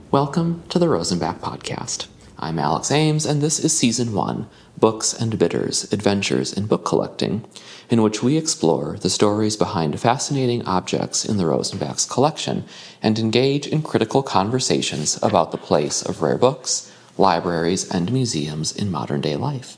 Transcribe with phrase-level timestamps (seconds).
[0.10, 2.08] Welcome to the Rosenbach Podcast.
[2.44, 7.46] I'm Alex Ames, and this is Season 1 Books and Bitters Adventures in Book Collecting,
[7.90, 12.66] in which we explore the stories behind fascinating objects in the Rosenbach's collection
[13.02, 18.92] and engage in critical conversations about the place of rare books, libraries, and museums in
[18.92, 19.78] modern day life.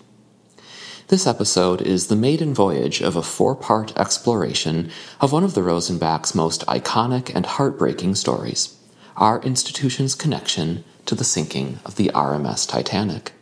[1.09, 4.89] This episode is the maiden voyage of a four part exploration
[5.21, 8.75] of one of the Rosenbach's most iconic and heartbreaking stories
[9.17, 13.33] our institution's connection to the sinking of the RMS Titanic.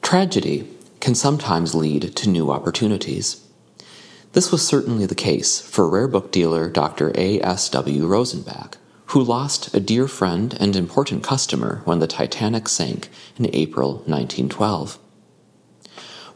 [0.00, 0.68] Tragedy
[1.00, 3.46] can sometimes lead to new opportunities.
[4.32, 7.12] This was certainly the case for rare book dealer Dr.
[7.14, 8.06] A.S.W.
[8.06, 8.74] Rosenbach,
[9.06, 14.98] who lost a dear friend and important customer when the Titanic sank in April 1912.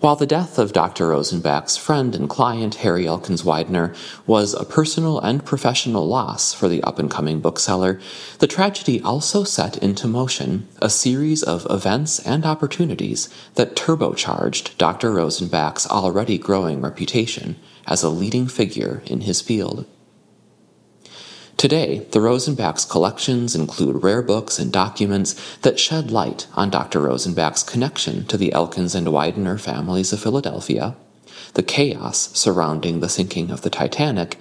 [0.01, 1.09] While the death of Dr.
[1.09, 3.95] Rosenbach's friend and client, Harry Elkins Widener,
[4.27, 7.99] was a personal and professional loss for the up and coming bookseller,
[8.39, 15.13] the tragedy also set into motion a series of events and opportunities that turbocharged Dr.
[15.13, 17.57] Rosenbach's already growing reputation
[17.87, 19.87] as a leading figure in his field.
[21.57, 27.01] Today, the Rosenbach's collections include rare books and documents that shed light on Dr.
[27.01, 30.97] Rosenbach's connection to the Elkins and Widener families of Philadelphia,
[31.55, 34.39] the chaos surrounding the sinking of the Titanic,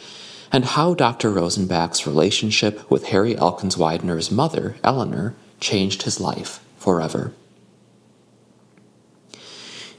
[0.51, 1.31] and how Dr.
[1.31, 7.31] Rosenbach's relationship with Harry Elkins Widener's mother, Eleanor, changed his life forever.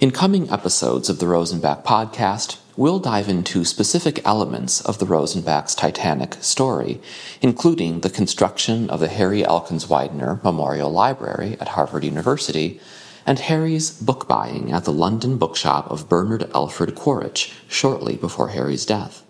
[0.00, 5.74] In coming episodes of the Rosenbach podcast, we'll dive into specific elements of the Rosenbach's
[5.74, 7.00] Titanic story,
[7.40, 12.78] including the construction of the Harry Elkins Widener Memorial Library at Harvard University
[13.24, 18.84] and Harry's book buying at the London bookshop of Bernard Alfred Quaritch shortly before Harry's
[18.84, 19.24] death.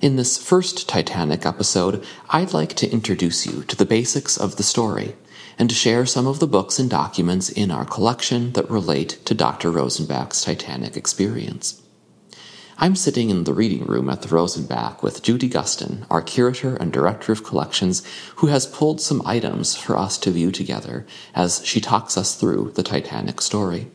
[0.00, 4.62] In this first Titanic episode, I'd like to introduce you to the basics of the
[4.62, 5.16] story
[5.58, 9.34] and to share some of the books and documents in our collection that relate to
[9.34, 9.70] Dr.
[9.70, 11.82] Rosenbach's Titanic experience.
[12.78, 16.92] I'm sitting in the reading room at the Rosenbach with Judy Guston, our curator and
[16.92, 18.02] director of collections,
[18.36, 22.72] who has pulled some items for us to view together as she talks us through
[22.74, 23.90] the Titanic story.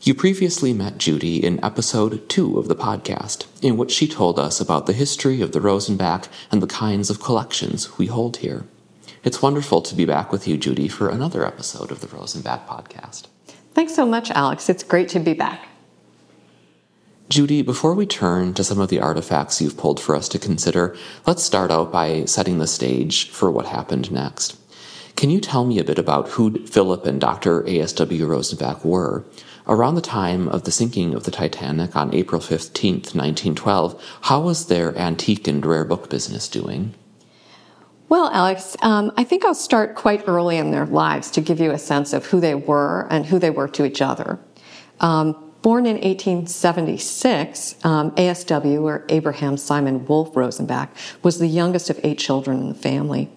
[0.00, 4.58] You previously met Judy in episode 2 of the podcast, in which she told us
[4.58, 8.64] about the history of the Rosenbach and the kinds of collections we hold here.
[9.24, 13.26] It's wonderful to be back with you, Judy, for another episode of the Rosenbach podcast.
[13.74, 14.70] Thanks so much, Alex.
[14.70, 15.68] It's great to be back.
[17.32, 20.94] Judy, before we turn to some of the artifacts you've pulled for us to consider,
[21.26, 24.58] let's start out by setting the stage for what happened next.
[25.16, 27.66] Can you tell me a bit about who Philip and Dr.
[27.66, 28.26] A.S.W.
[28.26, 29.24] Rosenbach were?
[29.66, 34.66] Around the time of the sinking of the Titanic on April 15th, 1912, how was
[34.66, 36.94] their antique and rare book business doing?
[38.10, 41.70] Well, Alex, um, I think I'll start quite early in their lives to give you
[41.70, 44.38] a sense of who they were and who they were to each other.
[45.00, 50.88] Um, born in 1876, um, ASW, or Abraham Simon Wolf Rosenbach,
[51.22, 53.30] was the youngest of eight children in the family.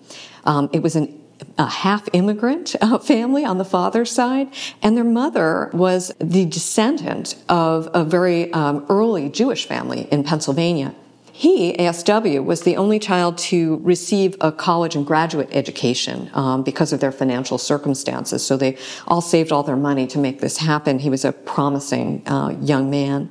[0.43, 1.21] Um, it was an
[1.57, 4.49] a half immigrant uh, family on the father's side,
[4.81, 10.93] and their mother was the descendant of a very um, early Jewish family in Pennsylvania.
[11.37, 16.93] He, ASW, was the only child to receive a college and graduate education um, because
[16.93, 18.45] of their financial circumstances.
[18.45, 20.99] So they all saved all their money to make this happen.
[20.99, 23.29] He was a promising uh, young man.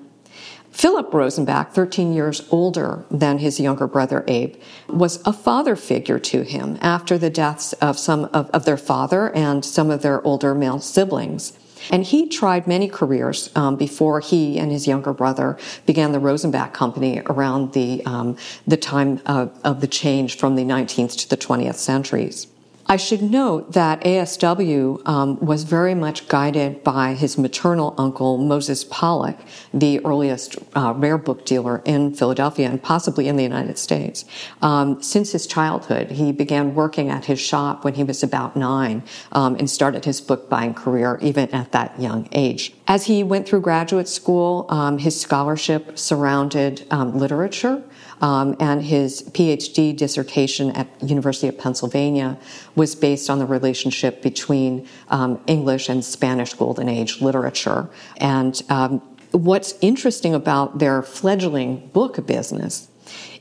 [0.71, 6.43] Philip Rosenbach, 13 years older than his younger brother Abe, was a father figure to
[6.43, 10.55] him after the deaths of some of, of their father and some of their older
[10.55, 11.59] male siblings.
[11.91, 16.73] And he tried many careers um, before he and his younger brother began the Rosenbach
[16.73, 18.37] Company around the, um,
[18.67, 22.47] the time of, of the change from the 19th to the 20th centuries.
[22.87, 28.85] I should note that ASW um, was very much guided by his maternal uncle, Moses
[28.85, 29.39] Pollock,
[29.73, 34.27] the earliest uh, rare book dealer in Philadelphia and possibly in the United States.
[34.61, 39.03] Um, since his childhood, he began working at his shop when he was about nine
[39.33, 42.75] um, and started his book buying career even at that young age.
[42.87, 47.83] As he went through graduate school, um, his scholarship surrounded um, literature.
[48.21, 52.39] Um, and his PhD dissertation at University of Pennsylvania
[52.75, 57.89] was based on the relationship between um, English and Spanish Golden Age literature.
[58.19, 59.01] And um,
[59.33, 62.89] what's interesting about their fledgling book business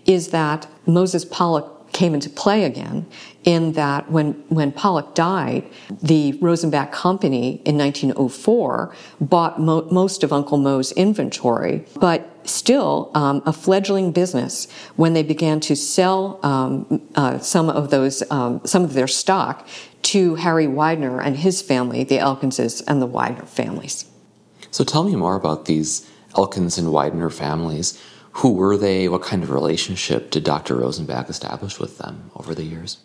[0.06, 3.06] is that Moses Pollock came into play again
[3.44, 5.70] in that when, when Pollock died,
[6.02, 13.42] the Rosenbach Company in 1904 bought mo- most of Uncle Moe's inventory, but still um,
[13.46, 18.84] a fledgling business when they began to sell um, uh, some of those, um, some
[18.84, 19.68] of their stock
[20.02, 24.06] to Harry Widener and his family, the Elkinses and the Widener families.
[24.72, 28.02] So tell me more about these Elkins and Widener families.
[28.38, 29.08] Who were they?
[29.08, 30.76] What kind of relationship did Dr.
[30.76, 32.98] Rosenbach establish with them over the years?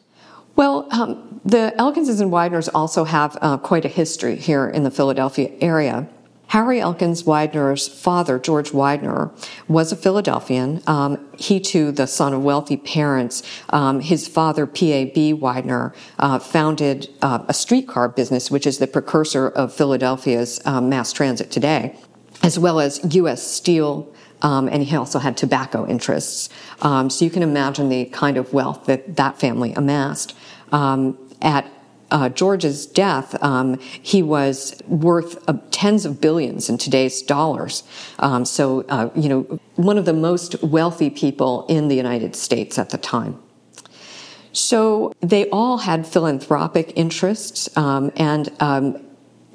[0.57, 4.91] Well, um, the Elkinses and Wideners also have uh, quite a history here in the
[4.91, 6.09] Philadelphia area.
[6.49, 9.31] Harry Elkins Widener's father, George Widener,
[9.69, 10.83] was a Philadelphian.
[10.87, 13.43] Um, he too, the son of wealthy parents.
[13.69, 15.35] Um, his father, P.A.B.
[15.35, 21.13] Widener, uh, founded uh, a streetcar business, which is the precursor of Philadelphia's um, mass
[21.13, 21.95] transit today,
[22.43, 23.47] as well as U.S.
[23.47, 24.11] Steel,
[24.43, 26.49] um, and he also had tobacco interests.
[26.83, 30.35] Um, so you can imagine the kind of wealth that that family amassed.
[30.73, 31.71] Um, at
[32.11, 37.83] uh, George's death, um, he was worth uh, tens of billions in today's dollars.
[38.19, 42.79] Um, so, uh, you know, one of the most wealthy people in the United States
[42.79, 43.39] at the time.
[44.53, 48.51] So they all had philanthropic interests, um, and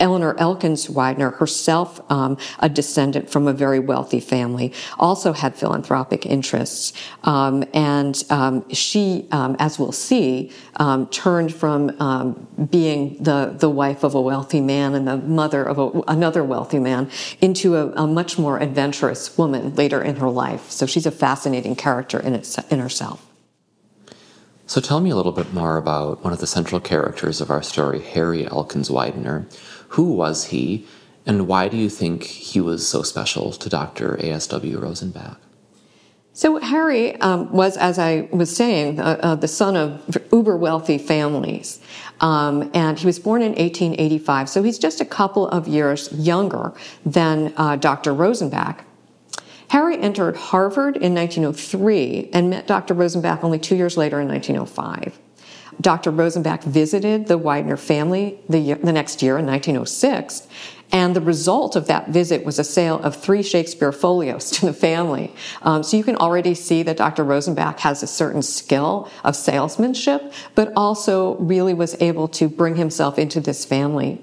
[0.04, 6.26] Eleanor Elkins Widener, herself um, a descendant from a very wealthy family, also had philanthropic
[6.26, 6.92] interests.
[7.24, 11.88] Um, and um, she, um, as we'll see, um, turned from
[12.70, 16.80] being the, the wife of a wealthy man and the mother of a, another wealthy
[16.80, 17.10] man
[17.40, 20.70] into a, a, much more adventurous woman later in her life.
[20.70, 23.26] So she's a fascinating character in, its, in herself.
[24.66, 27.62] So tell me a little bit more about one of the central characters of our
[27.62, 29.46] story, Harry Elkins Widener.
[29.94, 30.88] Who was he,
[31.24, 34.16] and why do you think he was so special to Dr.
[34.16, 34.80] A.S.W.
[34.80, 35.38] Rosenbach?
[36.34, 40.98] So Harry um, was, as I was saying, uh, uh, the son of uber wealthy
[40.98, 41.80] families,
[42.22, 44.50] um, and he was born in 1885.
[44.50, 46.74] So he's just a couple of years younger
[47.06, 48.14] than uh, Dr.
[48.14, 48.80] Rosenbach.
[49.68, 52.96] Harry entered Harvard in 1903 and met Dr.
[52.96, 55.20] Rosenbach only two years later in 1905.
[55.82, 56.12] Dr.
[56.12, 60.48] Rosenbach visited the Widener family the, the next year in 1906,
[60.92, 64.74] and the result of that visit was a sale of three Shakespeare folios to the
[64.74, 65.34] family.
[65.64, 67.24] Um, so you can already see that Dr.
[67.26, 73.18] Rosenbach has a certain skill of salesmanship, but also really was able to bring himself
[73.18, 74.22] into this family.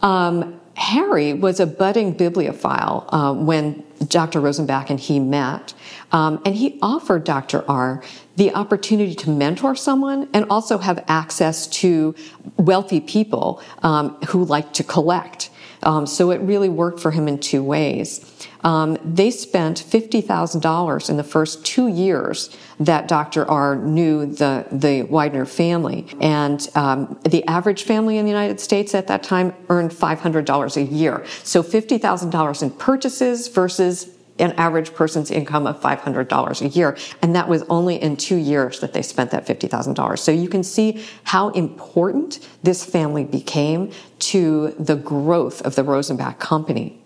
[0.00, 4.40] Um, Harry was a budding bibliophile uh, when Dr.
[4.40, 5.74] Rosenbach and he met.
[6.12, 7.68] Um, and he offered Dr.
[7.68, 8.02] R
[8.38, 12.14] the opportunity to mentor someone and also have access to
[12.56, 15.50] wealthy people um, who like to collect.
[15.82, 18.48] Um, so it really worked for him in two ways.
[18.62, 23.48] Um, they spent $50,000 in the first two years that Dr.
[23.48, 26.06] R knew the, the Widener family.
[26.20, 30.82] And um, the average family in the United States at that time earned $500 a
[30.82, 31.24] year.
[31.42, 36.96] So $50,000 in purchases versus an average person's income of $500 a year.
[37.22, 40.18] And that was only in two years that they spent that $50,000.
[40.18, 43.90] So you can see how important this family became
[44.20, 47.02] to the growth of the Rosenbach company.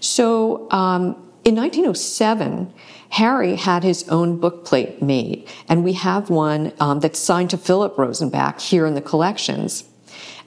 [0.00, 2.72] So um, in 1907,
[3.10, 7.96] Harry had his own bookplate made, and we have one um, that's signed to Philip
[7.96, 9.84] Rosenbach here in the collections.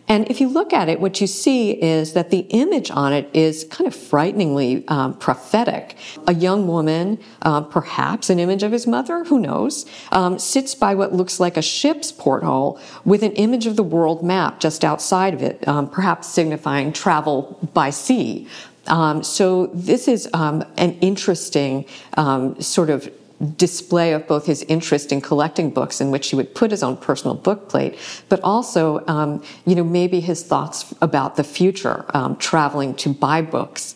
[0.08, 3.30] And if you look at it, what you see is that the image on it
[3.34, 5.98] is kind of frighteningly um, prophetic.
[6.28, 10.96] A young woman, uh, perhaps an image of his mother, who knows, um, sits by
[10.96, 15.34] what looks like a ship's porthole with an image of the world map just outside
[15.34, 18.48] of it, um, perhaps signifying travel by sea.
[18.88, 21.86] Um, so this is um, an interesting
[22.16, 23.12] um, sort of
[23.56, 26.98] display of both his interest in collecting books in which he would put his own
[26.98, 27.98] personal book plate,
[28.30, 33.42] but also, um, you know, maybe his thoughts about the future, um, traveling to buy
[33.42, 33.96] books.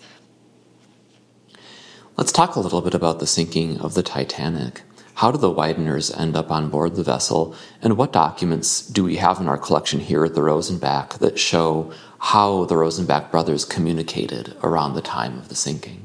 [2.17, 4.81] Let's talk a little bit about the sinking of the Titanic.
[5.15, 9.17] How did the Wideners end up on board the vessel, and what documents do we
[9.17, 14.55] have in our collection here at the Rosenbach that show how the Rosenbach brothers communicated
[14.63, 16.00] around the time of the sinking?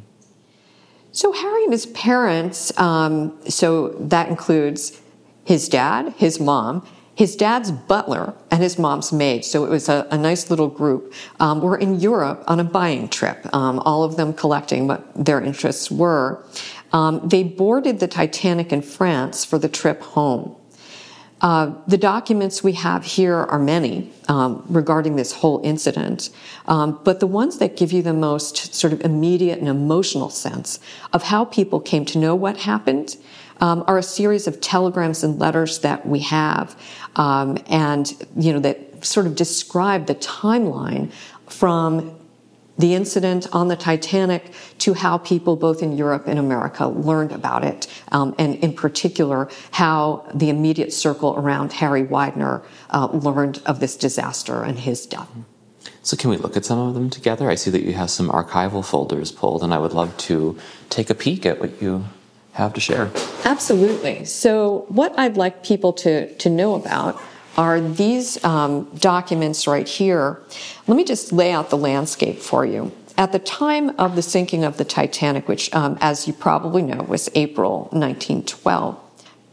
[1.17, 5.01] So Harry and his parents, um, so that includes
[5.47, 10.07] his dad, his mom, his dad's butler and his mom's maid, so it was a,
[10.11, 14.19] a nice little group, um, were in Europe on a buying trip, um, all of
[14.19, 16.45] them collecting what their interests were.
[16.93, 20.55] Um, they boarded the Titanic in France for the trip home.
[21.43, 26.31] Uh, the documents we have here are many um, regarding this whole incident,
[26.67, 30.81] um, but the ones that give you the most sort of immediate and emotional sense
[31.13, 33.17] of how people came to know what happened
[33.61, 36.75] um, are a series of telegrams and letters that we have,
[37.17, 41.13] um, and you know that sort of describe the timeline
[41.49, 42.19] from
[42.79, 47.65] the incident on the Titanic to how people both in Europe and America learned about
[47.65, 53.81] it, um, and in particular, how the immediate circle around Harry Widener uh, learned of
[53.81, 55.29] this disaster and his death.
[56.03, 57.51] So, can we look at some of them together?
[57.51, 60.57] I see that you have some archival folders pulled, and I would love to
[60.89, 62.05] take a peek at what you
[62.53, 63.11] have to share.
[63.45, 64.25] Absolutely.
[64.25, 67.21] So, what I'd like people to, to know about
[67.57, 70.41] are these um, documents right here.
[70.87, 72.93] Let me just lay out the landscape for you.
[73.19, 77.03] At the time of the sinking of the Titanic, which, um, as you probably know,
[77.03, 79.01] was April 1912,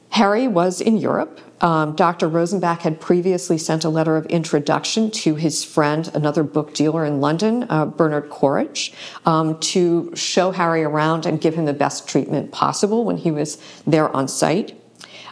[0.09, 1.39] Harry was in Europe.
[1.61, 2.27] Um, Dr.
[2.27, 7.21] Rosenbach had previously sent a letter of introduction to his friend, another book dealer in
[7.21, 8.91] London, uh, Bernard Quaritch,
[9.25, 13.57] um, to show Harry around and give him the best treatment possible when he was
[13.87, 14.77] there on site.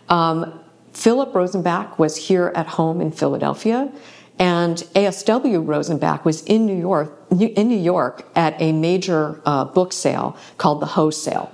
[0.07, 0.60] Um,
[0.93, 3.91] Philip Rosenbach was here at home in Philadelphia,
[4.39, 9.93] and ASW Rosenbach was in New York, in New York at a major uh, book
[9.93, 11.51] sale called the Hoe Sale.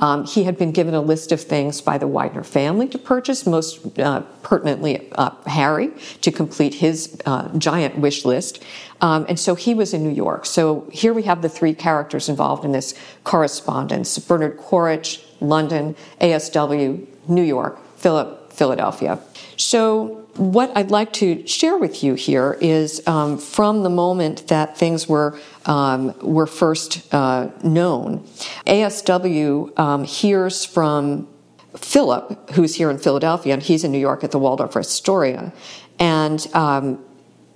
[0.00, 3.46] Um, he had been given a list of things by the Widener family to purchase,
[3.46, 8.62] most uh, pertinently uh, Harry to complete his uh, giant wish list.
[9.02, 10.46] Um, and so he was in New York.
[10.46, 12.94] So here we have the three characters involved in this
[13.24, 19.18] correspondence Bernard Quaritch, London, ASW, New York, Philip Philadelphia.
[19.56, 24.76] So, what I'd like to share with you here is um, from the moment that
[24.76, 28.22] things were um, were first uh, known,
[28.66, 31.26] ASW um, hears from
[31.74, 35.54] Philip, who's here in Philadelphia, and he's in New York at the Waldorf Astoria,
[35.98, 37.02] and um,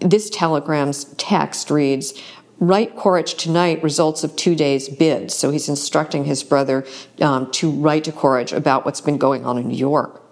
[0.00, 2.14] this telegram's text reads.
[2.60, 5.32] Write Quaritch tonight results of two days' bid.
[5.32, 6.86] So he's instructing his brother
[7.20, 10.23] um, to write to Quaritch about what's been going on in New York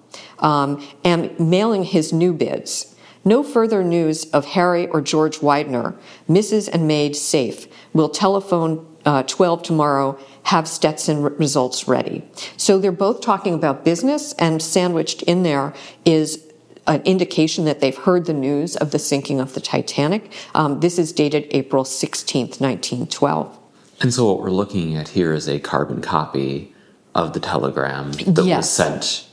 [0.43, 2.95] um, and mailing his new bids.
[3.25, 5.95] No further news of Harry or George Widener.
[6.29, 6.69] Mrs.
[6.69, 7.69] and maid safe.
[7.95, 10.19] Will telephone uh, 12 tomorrow.
[10.45, 12.25] Have Stetson results ready.
[12.57, 15.73] So they're both talking about business, and sandwiched in there
[16.05, 16.45] is
[16.89, 20.33] an indication that they've heard the news of the sinking of the Titanic.
[20.55, 23.59] Um, this is dated April 16th, 1912.
[24.01, 26.75] And so, what we're looking at here is a carbon copy
[27.15, 28.57] of the telegram that yes.
[28.57, 29.32] was sent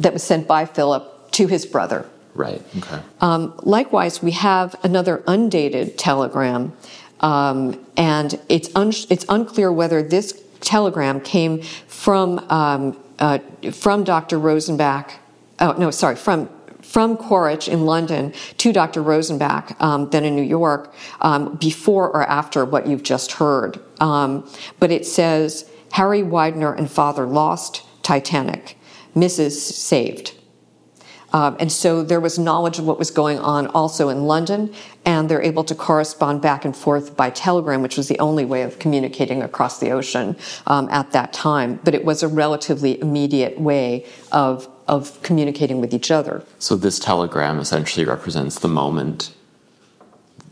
[0.00, 2.06] that was sent by Philip to his brother.
[2.34, 2.62] Right.
[2.78, 3.00] Okay.
[3.20, 6.72] Um, likewise, we have another undated telegram,
[7.20, 13.38] um, and it's un- it's unclear whether this telegram came from um, uh,
[13.72, 14.38] from Dr.
[14.38, 15.10] Rosenbach.
[15.58, 16.48] Oh no, sorry, from
[16.82, 19.02] from Quaritch in London to Dr.
[19.02, 23.78] Rosenbach, um, then in New York, um, before or after what you've just heard.
[24.00, 28.76] Um, but it says Harry Widener and father lost Titanic.
[29.14, 29.52] Mrs.
[29.52, 30.34] saved.
[31.32, 34.74] Um, and so there was knowledge of what was going on also in London,
[35.04, 38.62] and they're able to correspond back and forth by telegram, which was the only way
[38.62, 40.36] of communicating across the ocean
[40.66, 41.78] um, at that time.
[41.84, 46.44] But it was a relatively immediate way of, of communicating with each other.
[46.58, 49.32] So this telegram essentially represents the moment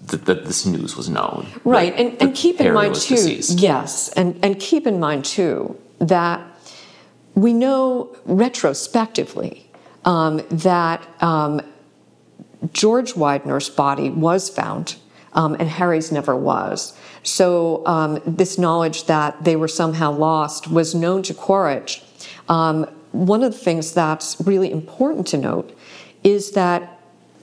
[0.06, 1.46] that, this news was known.
[1.64, 3.58] Right, and, and keep in mind, too, deceased.
[3.58, 6.40] yes, and, and keep in mind, too, that
[7.38, 9.70] we know retrospectively
[10.04, 11.60] um, that um,
[12.72, 14.96] George Widener's body was found
[15.34, 16.98] um, and Harry's never was.
[17.22, 22.02] So um, this knowledge that they were somehow lost was known to Quaritch.
[22.48, 25.78] Um, one of the things that's really important to note
[26.24, 27.00] is that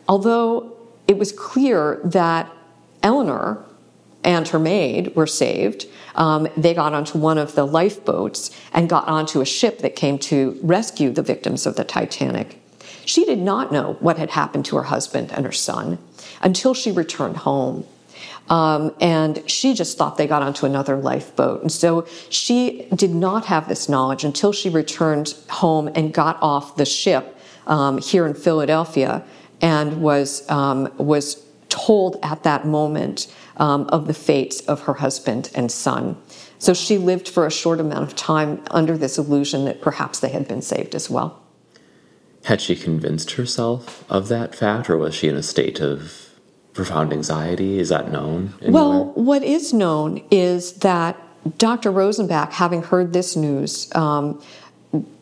[0.10, 0.76] although
[1.08, 2.52] it was clear that
[3.02, 3.64] Eleanor
[4.24, 5.86] and her maid were saved,
[6.16, 10.18] um, they got onto one of the lifeboats and got onto a ship that came
[10.20, 12.62] to rescue the victims of the Titanic.
[13.06, 16.00] She did not know what had happened to her husband and her son
[16.42, 17.86] until she returned home.
[18.50, 21.62] Um, and she just thought they got onto another lifeboat.
[21.62, 26.76] And so she did not have this knowledge until she returned home and got off
[26.76, 29.24] the ship um, here in Philadelphia
[29.62, 35.52] and was, um, was told at that moment um, of the fates of her husband
[35.56, 36.18] and son.
[36.58, 40.30] So she lived for a short amount of time under this illusion that perhaps they
[40.30, 41.42] had been saved as well.
[42.46, 46.30] Had she convinced herself of that fact, or was she in a state of
[46.74, 47.80] profound anxiety?
[47.80, 48.54] Is that known?
[48.62, 48.72] Anywhere?
[48.72, 51.18] Well, what is known is that
[51.58, 51.92] Dr.
[51.92, 54.42] Rosenbach, having heard this news, um,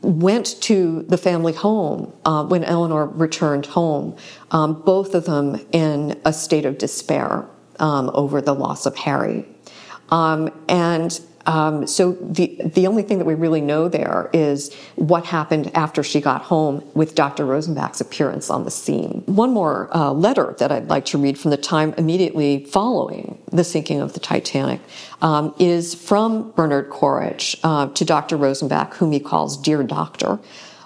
[0.02, 4.16] went to the family home uh, when Eleanor returned home,
[4.52, 7.48] um, both of them in a state of despair
[7.84, 9.46] um, over the loss of Harry.
[10.10, 15.26] Um, and um, so the the only thing that we really know there is what
[15.26, 17.46] happened after she got home with Dr.
[17.46, 19.24] Rosenbach's appearance on the scene.
[19.26, 23.66] One more uh, letter that I'd like to read from the time immediately following the
[23.66, 24.80] sinking of the Titanic
[25.22, 28.38] um, is from Bernard Quaritch uh, to Dr.
[28.38, 30.40] Rosenbach, whom he calls "Dear Doctor."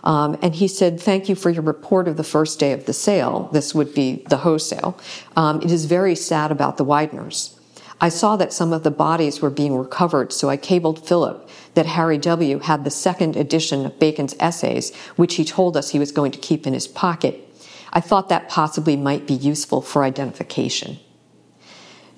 [0.07, 2.93] Um, and he said, Thank you for your report of the first day of the
[2.93, 3.49] sale.
[3.51, 4.97] This would be the Hoe sale.
[5.35, 7.59] Um, it is very sad about the Wideners.
[7.99, 11.87] I saw that some of the bodies were being recovered, so I cabled Philip that
[11.87, 12.59] Harry W.
[12.59, 16.39] had the second edition of Bacon's essays, which he told us he was going to
[16.39, 17.43] keep in his pocket.
[17.91, 20.99] I thought that possibly might be useful for identification.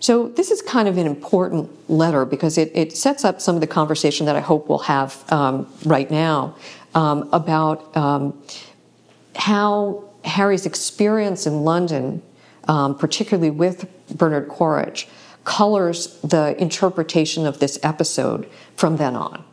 [0.02, 3.62] So, this is kind of an important letter because it, it sets up some of
[3.62, 6.56] the conversation that I hope we'll have um, right now
[6.96, 8.42] um, about um,
[9.36, 12.22] how Harry's experience in London,
[12.68, 15.08] um, particularly with Bernard Quaritch,
[15.44, 19.44] colors the interpretation of this episode from then on.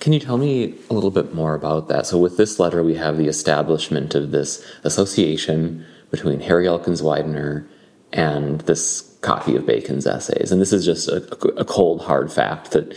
[0.00, 2.06] Can you tell me a little bit more about that?
[2.06, 7.68] So, with this letter, we have the establishment of this association between Harry Elkins Widener
[8.12, 10.50] and this copy of Bacon's essays.
[10.50, 11.22] And this is just a,
[11.58, 12.96] a cold, hard fact that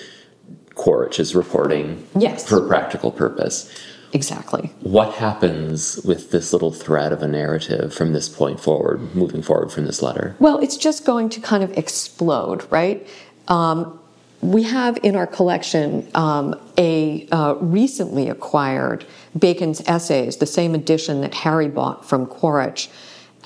[0.75, 2.48] Quaritch is reporting yes.
[2.48, 3.72] for a practical purpose.
[4.13, 4.72] Exactly.
[4.82, 9.72] What happens with this little thread of a narrative from this point forward, moving forward
[9.72, 10.36] from this letter?
[10.40, 13.07] Well, it's just going to kind of explode, right?
[13.48, 14.00] Um,
[14.42, 19.05] we have in our collection um, a uh, recently acquired
[19.38, 22.90] Bacon's Essays, the same edition that Harry bought from Quaritch.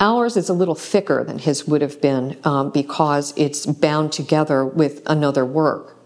[0.00, 4.64] Ours is a little thicker than his would have been um, because it's bound together
[4.64, 5.97] with another work.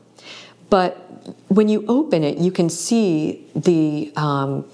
[0.72, 0.96] But
[1.48, 4.64] when you open it, you can see the, um,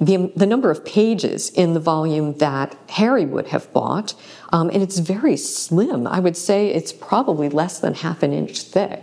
[0.00, 4.14] the, the, number of pages in the volume that Harry would have bought,
[4.52, 6.06] um, and it's very slim.
[6.06, 9.02] I would say it's probably less than half an inch thick.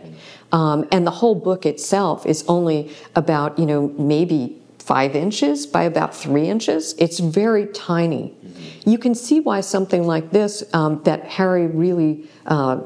[0.54, 5.84] Um, and the whole book itself is only about, you know, maybe five inches by
[5.84, 6.96] about three inches.
[6.98, 8.34] It's very tiny.
[8.86, 12.80] You can see why something like this um, that Harry really uh,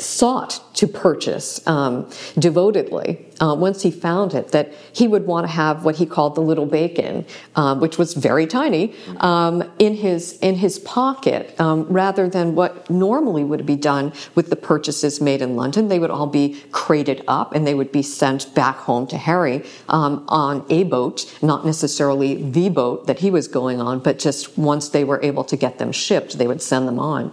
[0.00, 2.08] sought to purchase um,
[2.38, 6.34] devotedly uh, once he found it that he would want to have what he called
[6.34, 7.24] the little bacon,
[7.56, 12.88] um, which was very tiny, um, in his in his pocket, um, rather than what
[12.90, 15.88] normally would be done with the purchases made in London.
[15.88, 19.64] They would all be crated up and they would be sent back home to Harry
[19.88, 24.58] um, on a boat, not necessarily the boat that he was going on, but just
[24.58, 27.32] once they were able to get them shipped, they would send them on.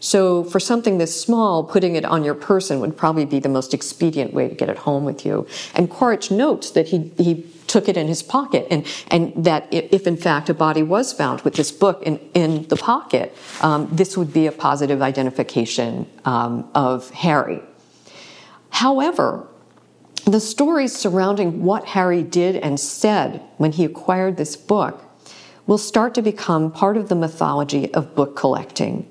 [0.00, 3.74] So for something this small, putting it on your person would probably be the most
[3.74, 5.46] expedient way to get it home with you.
[5.74, 10.06] And Quaritch notes that he, he took it in his pocket and, and that if
[10.06, 14.16] in fact a body was found with this book in, in the pocket, um, this
[14.16, 17.60] would be a positive identification um, of Harry.
[18.70, 19.48] However,
[20.26, 25.02] the stories surrounding what Harry did and said when he acquired this book
[25.66, 29.08] will start to become part of the mythology of book collecting.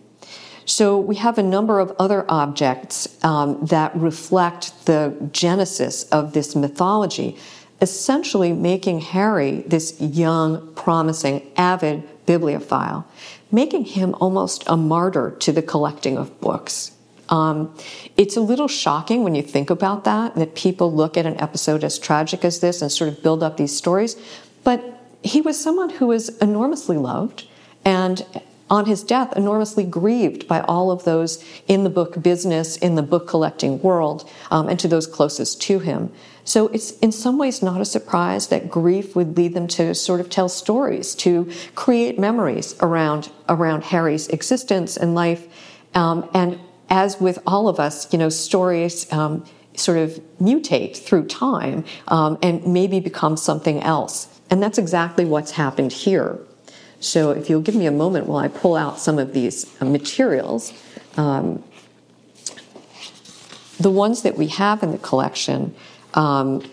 [0.65, 6.55] So we have a number of other objects um, that reflect the genesis of this
[6.55, 7.37] mythology,
[7.81, 13.07] essentially making Harry this young, promising, avid bibliophile,
[13.51, 16.91] making him almost a martyr to the collecting of books.
[17.29, 17.75] Um,
[18.17, 21.83] it's a little shocking when you think about that, that people look at an episode
[21.83, 24.15] as tragic as this and sort of build up these stories.
[24.63, 24.83] But
[25.23, 27.47] he was someone who was enormously loved
[27.83, 28.25] and
[28.69, 33.03] on his death, enormously grieved by all of those in the book business, in the
[33.03, 36.11] book collecting world, um, and to those closest to him.
[36.43, 40.19] So it's in some ways not a surprise that grief would lead them to sort
[40.19, 45.47] of tell stories, to create memories around around Harry's existence and life.
[45.95, 49.43] Um, and as with all of us, you know, stories um,
[49.75, 54.27] sort of mutate through time um, and maybe become something else.
[54.49, 56.39] And that's exactly what's happened here.
[56.99, 59.85] So if you'll give me a moment while I pull out some of these uh,
[59.85, 60.73] materials,
[61.17, 61.63] um,
[63.79, 65.75] the ones that we have in the collection
[66.13, 66.63] um,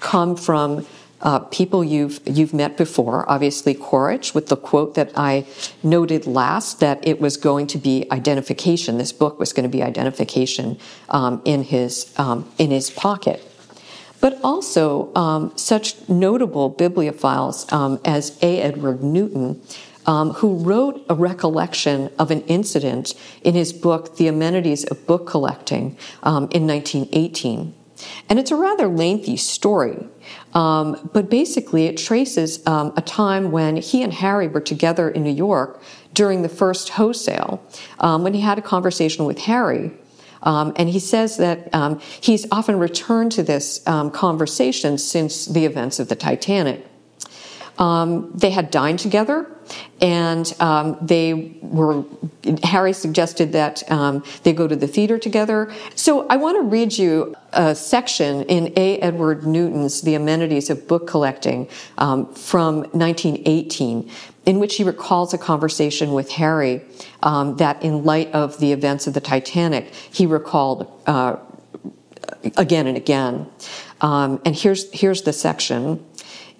[0.00, 0.86] come from
[1.20, 3.28] uh, people you've you've met before.
[3.30, 5.46] Obviously, Quaritch with the quote that I
[5.82, 8.98] noted last that it was going to be identification.
[8.98, 10.78] This book was going to be identification
[11.08, 13.42] um, in his um, in his pocket.
[14.24, 18.58] But also um, such notable bibliophiles um, as A.
[18.62, 19.60] Edward Newton,
[20.06, 25.26] um, who wrote a recollection of an incident in his book, The Amenities of Book
[25.26, 27.74] Collecting, um, in 1918.
[28.30, 30.08] And it's a rather lengthy story,
[30.54, 35.22] um, but basically it traces um, a time when he and Harry were together in
[35.22, 35.82] New York
[36.14, 37.62] during the first Hoe sale,
[38.00, 39.92] um, when he had a conversation with Harry.
[40.44, 45.64] Um, and he says that um, he's often returned to this um, conversation since the
[45.64, 46.86] events of the Titanic.
[47.78, 49.50] They had dined together
[50.00, 52.04] and um, they were
[52.62, 55.72] harry suggested that um, they go to the theater together.
[55.94, 58.98] So i want to read you a section in a.
[58.98, 64.10] Edward newton's the amenities of book collecting um, from 1918
[64.46, 66.82] in which he recalls a conversation with harry
[67.22, 71.36] um, that in light of the events of the titanic he recalled uh,
[72.56, 73.46] again and again.
[74.00, 76.04] Um, and here's here's the section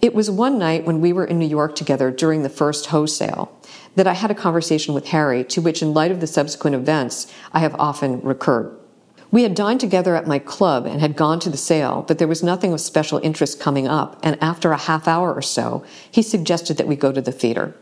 [0.05, 3.07] it was one night when we were in New York together during the first Hoe
[3.07, 3.59] sale
[3.97, 7.33] that I had a conversation with Harry, to which, in light of the subsequent events,
[7.55, 8.77] I have often recurred.
[9.31, 12.29] We had dined together at my club and had gone to the sale, but there
[12.29, 16.21] was nothing of special interest coming up, and after a half hour or so, he
[16.21, 17.75] suggested that we go to the theater.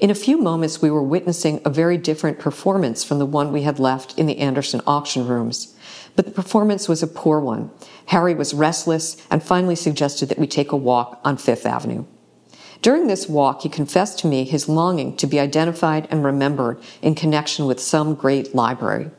[0.00, 3.62] In a few moments, we were witnessing a very different performance from the one we
[3.62, 5.73] had left in the Anderson auction rooms.
[6.16, 7.70] But the performance was a poor one.
[8.06, 12.04] Harry was restless and finally suggested that we take a walk on Fifth Avenue.
[12.82, 17.14] During this walk, he confessed to me his longing to be identified and remembered in
[17.14, 19.10] connection with some great library.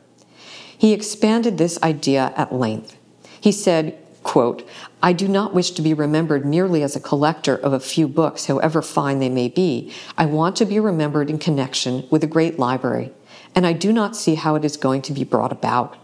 [0.78, 2.96] He expanded this idea at length.
[3.40, 4.68] He said, quote,
[5.02, 8.46] I do not wish to be remembered merely as a collector of a few books,
[8.46, 9.92] however fine they may be.
[10.16, 13.12] I want to be remembered in connection with a great library,
[13.54, 15.96] and I do not see how it is going to be brought about.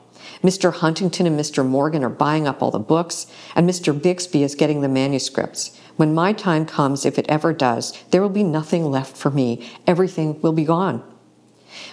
[0.42, 0.72] Mr.
[0.72, 1.64] Huntington and Mr.
[1.66, 4.00] Morgan are buying up all the books, and Mr.
[4.00, 5.78] Bixby is getting the manuscripts.
[5.96, 9.70] When my time comes, if it ever does, there will be nothing left for me.
[9.86, 11.04] Everything will be gone.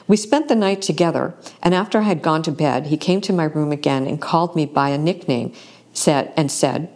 [0.07, 3.33] We spent the night together, and after I had gone to bed, he came to
[3.33, 5.53] my room again and called me by a nickname
[5.93, 6.89] said, and said,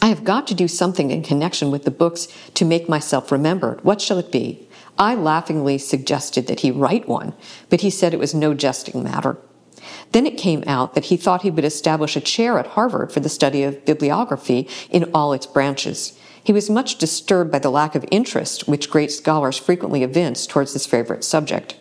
[0.00, 3.82] I have got to do something in connection with the books to make myself remembered.
[3.84, 4.68] What shall it be?
[4.98, 7.34] I laughingly suggested that he write one,
[7.68, 9.38] but he said it was no jesting matter.
[10.12, 13.20] Then it came out that he thought he would establish a chair at Harvard for
[13.20, 16.18] the study of bibliography in all its branches.
[16.42, 20.72] He was much disturbed by the lack of interest which great scholars frequently evince towards
[20.72, 21.76] this favorite subject.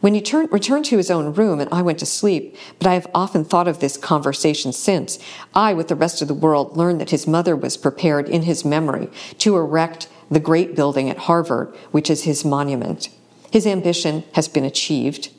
[0.00, 2.94] When he turned, returned to his own room and I went to sleep, but I
[2.94, 5.18] have often thought of this conversation since,
[5.54, 8.66] I, with the rest of the world, learned that his mother was prepared in his
[8.66, 13.08] memory to erect the great building at Harvard, which is his monument.
[13.50, 15.30] His ambition has been achieved.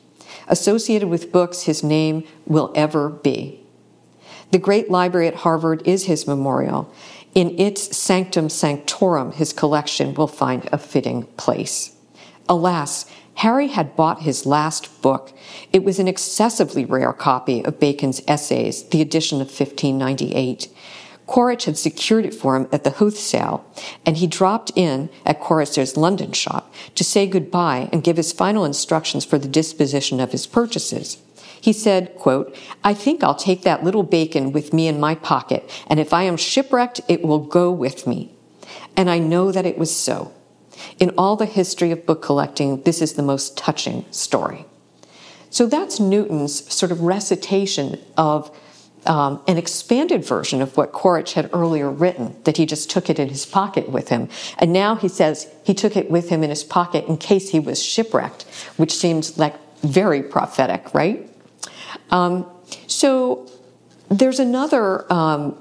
[0.48, 3.60] Associated with books, his name will ever be.
[4.50, 6.92] The great library at Harvard is his memorial.
[7.34, 11.94] In its sanctum sanctorum, his collection will find a fitting place.
[12.48, 15.32] Alas, Harry had bought his last book.
[15.72, 20.68] It was an excessively rare copy of Bacon's Essays, the edition of 1598.
[21.26, 23.64] Quaritch had secured it for him at the Huth sale,
[24.04, 28.64] and he dropped in at Quaritch's London shop to say goodbye and give his final
[28.64, 31.18] instructions for the disposition of his purchases.
[31.60, 35.68] He said, quote, I think I'll take that little bacon with me in my pocket,
[35.88, 38.30] and if I am shipwrecked, it will go with me.
[38.96, 40.32] And I know that it was so.
[41.00, 44.64] In all the history of book collecting, this is the most touching story.
[45.50, 48.56] So that's Newton's sort of recitation of
[49.06, 53.18] um, an expanded version of what Quaritch had earlier written, that he just took it
[53.18, 54.28] in his pocket with him.
[54.58, 57.60] And now he says he took it with him in his pocket in case he
[57.60, 58.42] was shipwrecked,
[58.76, 61.28] which seems like very prophetic, right?
[62.10, 62.46] Um,
[62.86, 63.50] so
[64.08, 65.56] there's another um,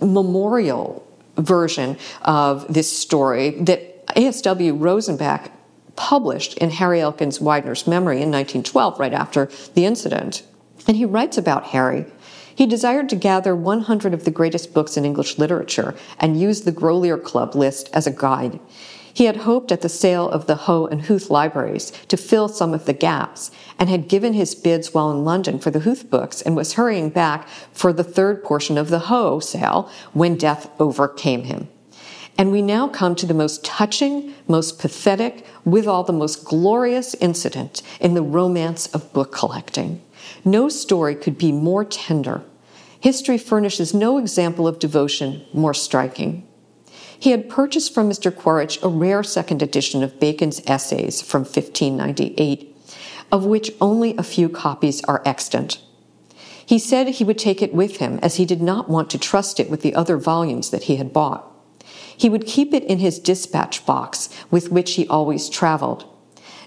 [0.00, 4.74] memorial version of this story that A.S.W.
[4.74, 5.50] Rosenbach
[5.96, 10.42] published in Harry Elkins Widener's memory in 1912, right after the incident.
[10.86, 12.06] And he writes about Harry
[12.56, 16.72] he desired to gather 100 of the greatest books in English literature and use the
[16.72, 18.58] Grolier Club list as a guide.
[19.12, 22.72] He had hoped at the sale of the Hoe and Huth libraries to fill some
[22.72, 26.40] of the gaps and had given his bids while in London for the Huth books
[26.42, 31.44] and was hurrying back for the third portion of the Hoe sale when death overcame
[31.44, 31.68] him.
[32.38, 37.82] And we now come to the most touching, most pathetic, withal the most glorious incident
[38.00, 40.02] in the romance of book collecting.
[40.44, 42.42] No story could be more tender.
[43.00, 46.46] History furnishes no example of devotion more striking.
[47.18, 48.34] He had purchased from Mr.
[48.34, 52.76] Quaritch a rare second edition of Bacon's Essays from 1598,
[53.32, 55.80] of which only a few copies are extant.
[56.64, 59.60] He said he would take it with him as he did not want to trust
[59.60, 61.48] it with the other volumes that he had bought.
[62.16, 66.04] He would keep it in his dispatch box with which he always traveled.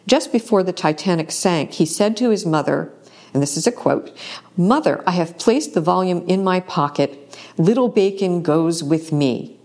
[0.08, 2.94] Just before the Titanic sank, he said to his mother,
[3.34, 4.16] and this is a quote
[4.58, 7.38] Mother, I have placed the volume in my pocket.
[7.58, 9.60] Little bacon goes with me.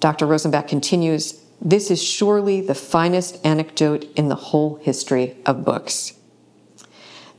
[0.00, 0.26] Dr.
[0.26, 6.12] Rosenbach continues This is surely the finest anecdote in the whole history of books.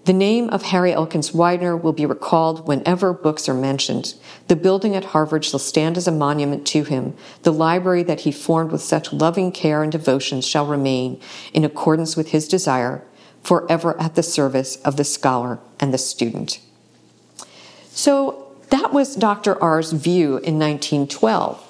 [0.07, 4.15] The name of Harry Elkins Widener will be recalled whenever books are mentioned.
[4.47, 7.13] The building at Harvard shall stand as a monument to him.
[7.43, 11.19] The library that he formed with such loving care and devotion shall remain,
[11.53, 13.03] in accordance with his desire,
[13.43, 16.59] forever at the service of the scholar and the student.
[17.89, 19.61] So that was Dr.
[19.61, 21.63] R's view in 1912.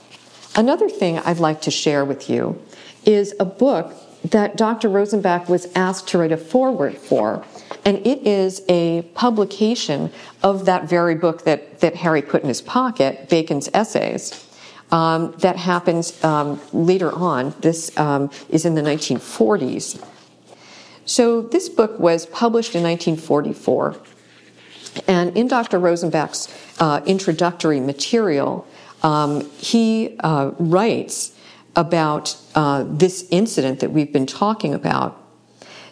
[0.56, 2.62] Another thing I'd like to share with you
[3.06, 4.90] is a book that Dr.
[4.90, 7.46] Rosenbach was asked to write a foreword for
[7.88, 10.12] and it is a publication
[10.44, 14.44] of that very book that, that Harry put in his pocket, Bacon's Essays.
[14.92, 17.54] Um, that happens um, later on.
[17.62, 20.06] This um, is in the 1940s.
[21.08, 23.96] So, this book was published in 1944.
[25.08, 25.80] And in Dr.
[25.80, 28.68] Rosenbach's uh, introductory material,
[29.04, 31.34] um, he uh, writes
[31.78, 35.18] about uh, this incident that we've been talking about.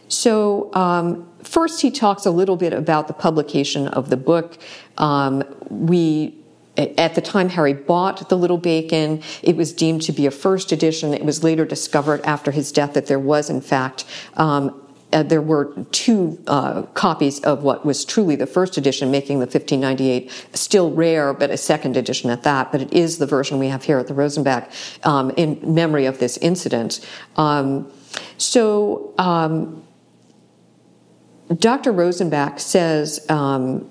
[0.09, 4.57] So, um, first, he talks a little bit about the publication of the book.
[4.97, 6.35] Um, we
[6.77, 10.73] at the time Harry bought The Little Bacon, it was deemed to be a first
[10.73, 11.13] edition.
[11.13, 14.03] It was later discovered after his death that there was, in fact,
[14.35, 14.84] um,
[15.15, 19.45] uh, there were two uh, copies of what was truly the first edition, making the
[19.45, 22.69] 1598 still rare, but a second edition at that.
[22.71, 24.69] But it is the version we have here at the Rosenbach
[25.05, 26.99] um, in memory of this incident.
[27.37, 27.89] Um,
[28.37, 29.83] so, um,
[31.57, 31.93] Dr.
[31.93, 33.89] Rosenbach says um,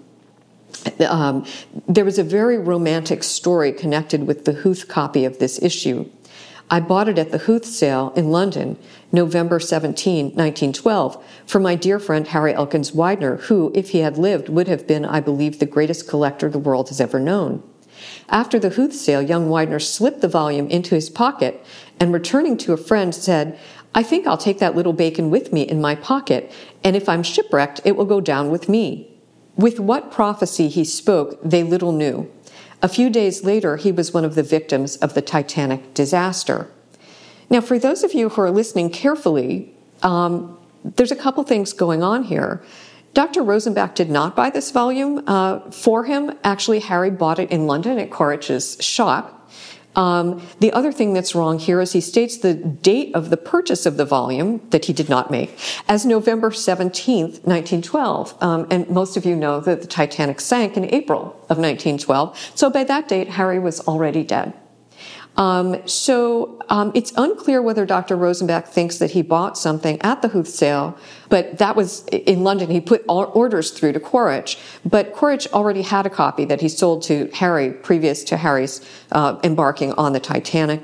[1.08, 1.46] um,
[1.88, 6.10] there was a very romantic story connected with the Huth copy of this issue.
[6.70, 8.79] I bought it at the Huth sale in London,
[9.12, 14.48] November 17, 1912, for my dear friend Harry Elkins Widener, who, if he had lived,
[14.48, 17.62] would have been, I believe, the greatest collector the world has ever known.
[18.29, 21.64] After the Huth sale, young Widener slipped the volume into his pocket
[22.00, 23.59] and, returning to a friend, said,
[23.94, 26.50] I think I'll take that little bacon with me in my pocket,
[26.83, 29.11] and if I'm shipwrecked, it will go down with me.
[29.57, 32.29] With what prophecy he spoke, they little knew.
[32.85, 36.68] A few days later, he was one of the victims of the Titanic disaster.
[37.49, 42.03] Now, for those of you who are listening carefully, um, there's a couple things going
[42.03, 42.62] on here.
[43.14, 43.42] Dr.
[43.42, 46.37] Rosenbach did not buy this volume uh, for him.
[46.44, 49.43] Actually, Harry bought it in London at Quaritch's shop.
[49.96, 53.87] Um, the other thing that's wrong here is he states the date of the purchase
[53.87, 58.35] of the volume that he did not make as November 17th, 1912.
[58.42, 62.52] Um, and most of you know that the Titanic sank in April of 1912.
[62.54, 64.52] So by that date, Harry was already dead.
[65.37, 68.16] Um, so um, it's unclear whether Dr.
[68.16, 70.97] Rosenbach thinks that he bought something at the Huth sale,
[71.29, 72.70] but that was in London.
[72.70, 77.03] He put orders through to Quaritch, but Quaritch already had a copy that he sold
[77.05, 78.81] to Harry previous to Harry's
[79.12, 80.81] uh, embarking on the Titanic.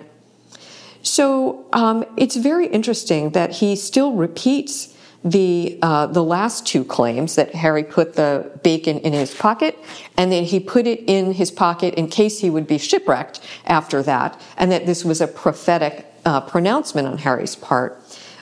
[1.02, 4.89] So um, it's very interesting that he still repeats
[5.22, 9.78] the uh, the last two claims that Harry put the bacon in his pocket,
[10.16, 14.02] and then he put it in his pocket in case he would be shipwrecked after
[14.02, 18.00] that, and that this was a prophetic uh, pronouncement on Harry's part.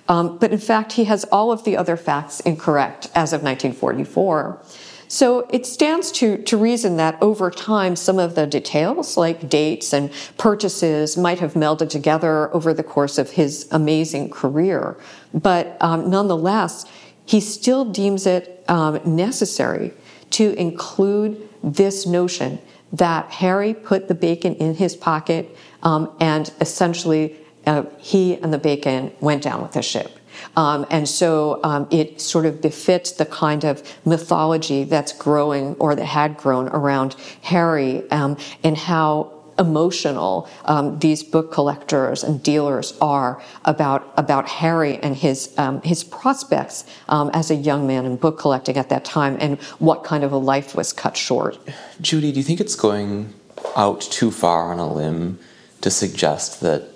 [0.09, 4.61] Um, but in fact, he has all of the other facts incorrect as of 1944.
[5.09, 9.95] So it stands to, to reason that over time, some of the details, like dates
[9.95, 14.99] and purchases, might have melded together over the course of his amazing career.
[15.33, 16.85] But um, nonetheless,
[17.25, 19.93] he still deems it um, necessary
[20.31, 22.59] to include this notion
[22.93, 28.59] that Harry put the bacon in his pocket um, and essentially uh, he and the
[28.59, 30.18] bacon went down with the ship.
[30.57, 35.95] Um, and so um, it sort of befits the kind of mythology that's growing or
[35.95, 42.97] that had grown around Harry um, and how emotional um, these book collectors and dealers
[43.01, 48.17] are about about Harry and his um, his prospects um, as a young man in
[48.17, 51.59] book collecting at that time, and what kind of a life was cut short.
[52.01, 53.35] Judy, do you think it's going
[53.77, 55.39] out too far on a limb
[55.81, 56.89] to suggest that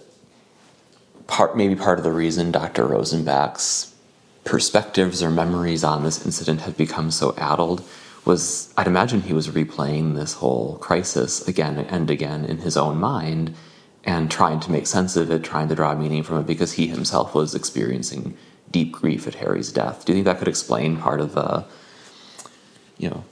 [1.32, 2.86] part maybe part of the reason Dr.
[2.86, 3.94] Rosenbach's
[4.44, 7.82] perspectives or memories on this incident had become so addled
[8.26, 12.98] was I'd imagine he was replaying this whole crisis again and again in his own
[12.98, 13.54] mind
[14.04, 16.86] and trying to make sense of it, trying to draw meaning from it because he
[16.88, 18.36] himself was experiencing
[18.70, 20.04] deep grief at Harry's death.
[20.04, 21.64] Do you think that could explain part of the,
[22.98, 23.24] you know,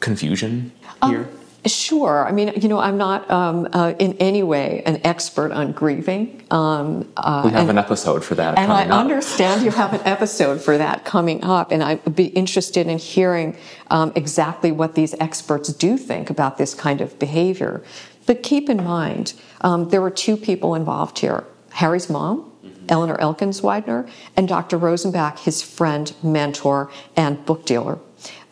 [0.00, 1.22] confusion here?
[1.22, 1.35] Um,
[1.66, 2.26] Sure.
[2.26, 6.44] I mean, you know, I'm not um, uh, in any way an expert on grieving.
[6.50, 8.56] Um, uh, we have and, an episode for that.
[8.56, 8.92] And I up.
[8.92, 13.56] understand you have an episode for that coming up, and I'd be interested in hearing
[13.90, 17.82] um, exactly what these experts do think about this kind of behavior.
[18.26, 22.86] But keep in mind, um, there were two people involved here Harry's mom, mm-hmm.
[22.88, 24.78] Eleanor Elkins Widener, and Dr.
[24.78, 27.98] Rosenbach, his friend, mentor, and book dealer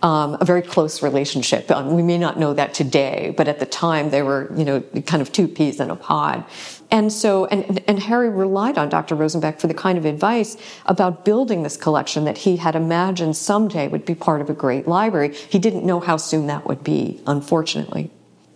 [0.04, 1.70] um, a very close relationship.
[1.70, 4.80] Um, we may not know that today, but at the time they were, you know,
[5.06, 6.44] kind of two peas in a pod.
[6.90, 9.16] And so, and, and Harry relied on Dr.
[9.16, 13.88] Rosenbach for the kind of advice about building this collection that he had imagined someday
[13.88, 15.34] would be part of a great library.
[15.34, 18.10] He didn't know how soon that would be, unfortunately.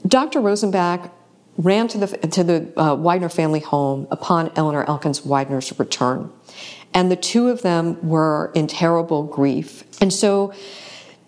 [0.07, 0.41] Dr.
[0.41, 1.11] Rosenbach
[1.57, 6.31] ran to the, to the uh, Widener family home upon Eleanor Elkins Widener's return.
[6.93, 9.85] And the two of them were in terrible grief.
[10.03, 10.53] And so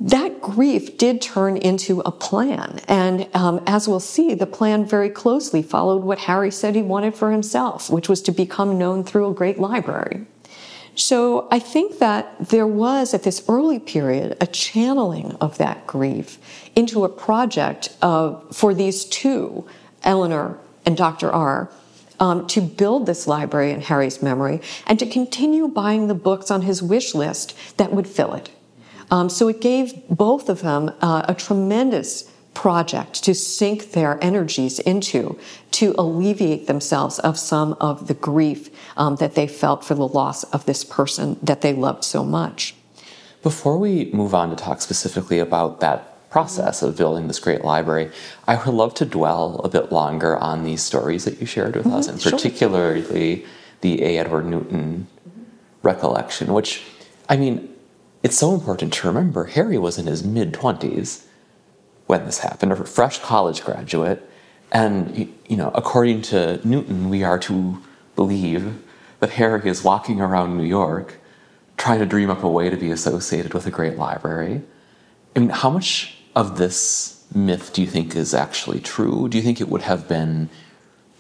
[0.00, 2.80] that grief did turn into a plan.
[2.88, 7.14] And um, as we'll see, the plan very closely followed what Harry said he wanted
[7.14, 10.26] for himself, which was to become known through a great library.
[10.94, 16.38] So I think that there was, at this early period, a channeling of that grief
[16.74, 19.66] into a project of, for these two,
[20.02, 21.30] Eleanor and Dr.
[21.30, 21.70] R,
[22.18, 26.62] um, to build this library in Harry's memory and to continue buying the books on
[26.62, 28.50] his wish list that would fill it.
[29.10, 34.78] Um, so it gave both of them uh, a tremendous project to sink their energies
[34.80, 35.38] into
[35.70, 40.44] to alleviate themselves of some of the grief um, that they felt for the loss
[40.44, 42.74] of this person that they loved so much.
[43.42, 48.10] Before we move on to talk specifically about that process of building this great library,
[48.46, 51.86] I would love to dwell a bit longer on these stories that you shared with
[51.86, 53.46] mm-hmm, us, and particularly
[53.80, 54.18] the A.
[54.18, 55.06] Edward Newton
[55.82, 56.82] recollection, which,
[57.28, 57.69] I mean,
[58.22, 61.24] it's so important to remember Harry was in his mid 20s
[62.06, 64.28] when this happened, a fresh college graduate.
[64.72, 67.80] And, you know, according to Newton, we are to
[68.16, 68.82] believe
[69.20, 71.18] that Harry is walking around New York
[71.76, 74.62] trying to dream up a way to be associated with a great library.
[75.34, 79.28] I mean, how much of this myth do you think is actually true?
[79.28, 80.50] Do you think it would have been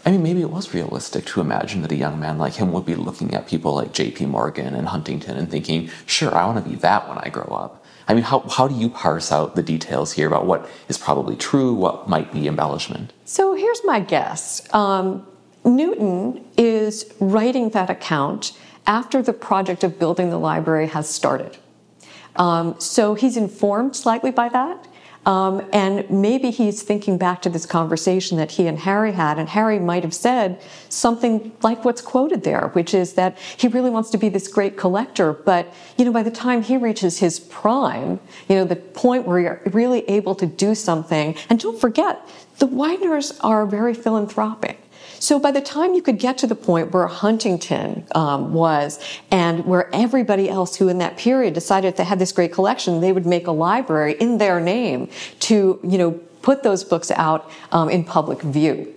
[0.04, 2.86] I mean, maybe it was realistic to imagine that a young man like him would
[2.86, 4.26] be looking at people like J.P.
[4.26, 7.84] Morgan and Huntington and thinking, sure, I want to be that when I grow up.
[8.08, 11.36] I mean, how, how do you parse out the details here about what is probably
[11.36, 13.12] true, what might be embellishment?
[13.24, 15.26] So here's my guess um,
[15.64, 18.52] Newton is writing that account
[18.86, 21.58] after the project of building the library has started.
[22.36, 24.88] Um, so he's informed slightly by that.
[25.26, 29.50] Um, and maybe he's thinking back to this conversation that he and Harry had, and
[29.50, 34.08] Harry might have said something like what's quoted there, which is that he really wants
[34.10, 38.18] to be this great collector, but you know, by the time he reaches his prime,
[38.48, 42.26] you know, the point where you're really able to do something, and don't forget,
[42.58, 44.80] the Wideners are very philanthropic.
[45.20, 48.98] So by the time you could get to the point where Huntington um, was,
[49.30, 53.12] and where everybody else who in that period decided they had this great collection, they
[53.12, 55.08] would make a library in their name
[55.40, 58.92] to, you know, put those books out um, in public view.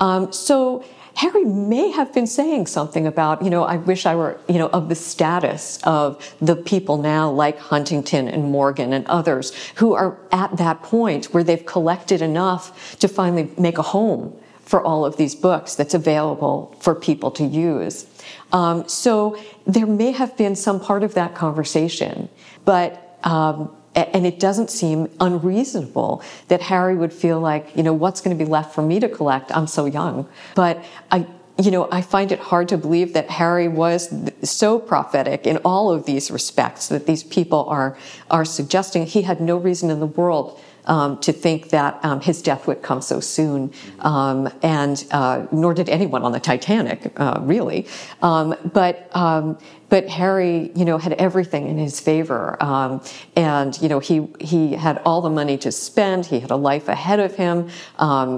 [0.00, 0.82] Um, so
[1.16, 4.68] Harry may have been saying something about, you know, I wish I were, you know,
[4.68, 10.18] of the status of the people now like Huntington and Morgan and others who are
[10.32, 15.16] at that point where they've collected enough to finally make a home for all of
[15.16, 18.06] these books that's available for people to use.
[18.52, 22.28] Um, so there may have been some part of that conversation,
[22.64, 28.20] but um, and it doesn't seem unreasonable that Harry would feel like, you know, what's
[28.20, 29.50] going to be left for me to collect?
[29.56, 30.28] I'm so young.
[30.54, 31.26] But I,
[31.58, 35.90] you know, I find it hard to believe that Harry was so prophetic in all
[35.90, 37.96] of these respects that these people are,
[38.30, 42.42] are suggesting he had no reason in the world um, to think that um, his
[42.42, 47.38] death would come so soon, um, and uh, nor did anyone on the Titanic, uh,
[47.42, 47.86] really.
[48.22, 49.58] Um, but um,
[49.88, 53.02] but Harry, you know, had everything in his favor, um,
[53.36, 56.26] and you know he he had all the money to spend.
[56.26, 57.68] He had a life ahead of him.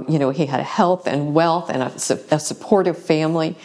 [0.09, 3.57] you know, he had health and wealth and a, a supportive family.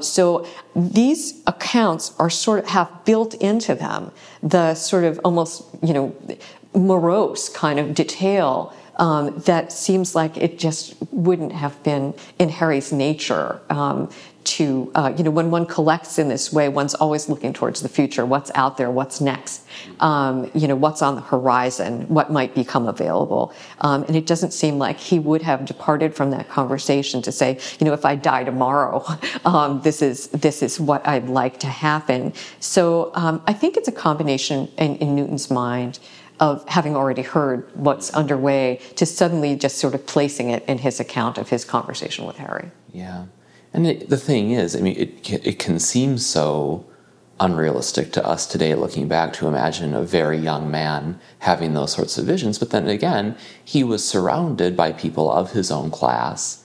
[0.00, 0.46] so
[0.76, 4.10] these accounts are sort of have built into them
[4.42, 6.14] the sort of almost you know
[6.74, 12.92] morose kind of detail um, that seems like it just wouldn't have been in Harry's
[12.92, 14.08] nature um,
[14.44, 17.88] to, uh, you know, when one collects in this way, one's always looking towards the
[17.88, 19.66] future, what's out there, what's next,
[20.00, 23.54] um, you know, what's on the horizon, what might become available.
[23.80, 27.58] Um, and it doesn't seem like he would have departed from that conversation to say,
[27.80, 29.04] you know, if I die tomorrow,
[29.46, 32.34] um, this is this is what I'd like to happen.
[32.60, 35.98] So um, I think it's a combination in, in Newton's mind
[36.44, 41.00] of having already heard what's underway to suddenly just sort of placing it in his
[41.00, 42.70] account of his conversation with Harry.
[42.92, 43.24] Yeah.
[43.72, 46.84] And it, the thing is, I mean, it, it can seem so
[47.40, 52.18] unrealistic to us today looking back to imagine a very young man having those sorts
[52.18, 52.58] of visions.
[52.58, 56.62] But then again, he was surrounded by people of his own class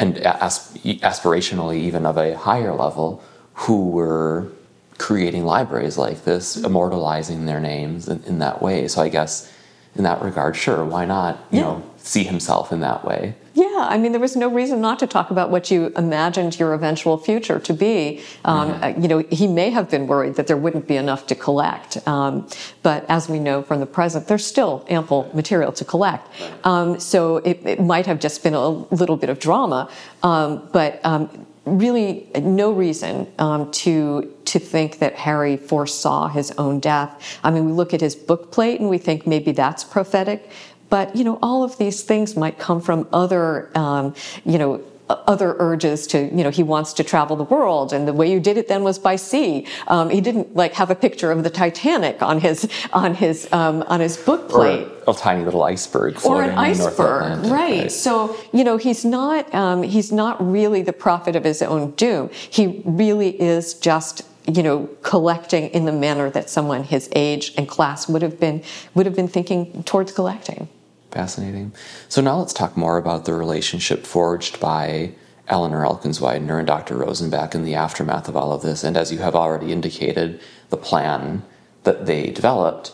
[0.00, 3.22] and aspirationally even of a higher level
[3.54, 4.50] who were
[4.98, 8.88] creating libraries like this, immortalizing their names in, in that way.
[8.88, 9.52] So I guess
[9.96, 11.64] in that regard, sure, why not, you yeah.
[11.64, 13.34] know, see himself in that way?
[13.54, 16.74] Yeah, I mean, there was no reason not to talk about what you imagined your
[16.74, 18.22] eventual future to be.
[18.44, 19.00] Um, mm-hmm.
[19.00, 22.46] You know, he may have been worried that there wouldn't be enough to collect, um,
[22.82, 26.28] but as we know from the present, there's still ample material to collect.
[26.64, 29.88] Um, so it, it, might have just been a little bit of drama,
[30.22, 36.80] um, but um, really no reason um, to to think that Harry foresaw his own
[36.80, 37.38] death.
[37.42, 40.50] I mean, we look at his book plate and we think maybe that's prophetic,
[40.88, 45.54] but you know, all of these things might come from other, um, you know, other
[45.58, 48.56] urges to, you know, he wants to travel the world, and the way you did
[48.56, 49.66] it then was by sea.
[49.86, 53.84] Um, he didn't like have a picture of the Titanic on his on his um,
[53.86, 57.50] on his book plate, or a tiny little iceberg, or an iceberg, right.
[57.50, 57.92] right.
[57.92, 62.30] So you know, he's not um, he's not really the prophet of his own doom.
[62.32, 67.68] He really is just you know, collecting in the manner that someone his age and
[67.68, 68.62] class would have been
[68.94, 70.68] would have been thinking towards collecting.
[71.10, 71.72] Fascinating.
[72.08, 75.12] So now let's talk more about the relationship forged by
[75.48, 76.96] Eleanor Elkins Widener and Dr.
[76.96, 80.40] Rosenbach in the aftermath of all of this, and as you have already indicated,
[80.70, 81.42] the plan
[81.84, 82.92] that they developed,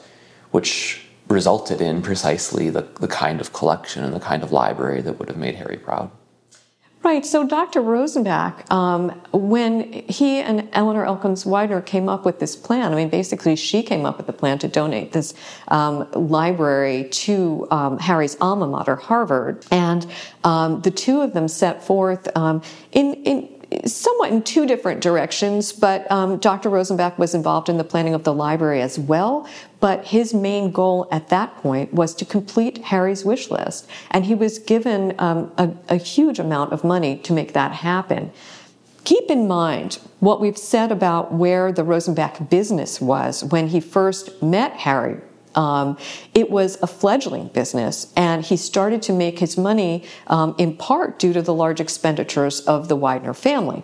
[0.50, 5.18] which resulted in precisely the, the kind of collection and the kind of library that
[5.18, 6.10] would have made Harry proud.
[7.02, 7.26] Right.
[7.26, 7.82] So Dr.
[7.82, 13.08] Rosenbach, um, when he and Eleanor Elkins Widener came up with this plan, I mean,
[13.08, 15.34] basically she came up with the plan to donate this
[15.66, 20.06] um, library to um, Harry's alma mater, Harvard, and
[20.44, 23.48] um, the two of them set forth um, in in
[23.86, 26.70] somewhat in two different directions, but um, Dr.
[26.70, 29.48] Rosenbach was involved in the planning of the library as well.
[29.82, 34.34] But his main goal at that point was to complete Harry's wish list, and he
[34.34, 38.32] was given um, a, a huge amount of money to make that happen.
[39.04, 44.40] Keep in mind what we've said about where the Rosenbach business was when he first
[44.40, 45.20] met Harry
[45.54, 45.98] um,
[46.34, 51.18] it was a fledgling business, and he started to make his money um, in part
[51.18, 53.82] due to the large expenditures of the Widener family.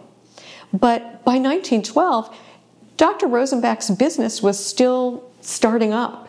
[0.73, 2.35] But by 1912,
[2.97, 3.27] Dr.
[3.27, 6.29] Rosenbach's business was still starting up.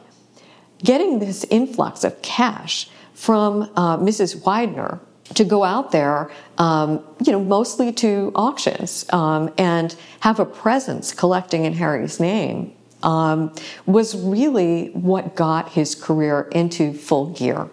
[0.84, 4.46] Getting this influx of cash from uh, Mrs.
[4.46, 5.00] Widener
[5.36, 11.14] to go out there, um, you know, mostly to auctions um, and have a presence
[11.14, 13.54] collecting in Harry's name um,
[13.86, 17.70] was really what got his career into full gear.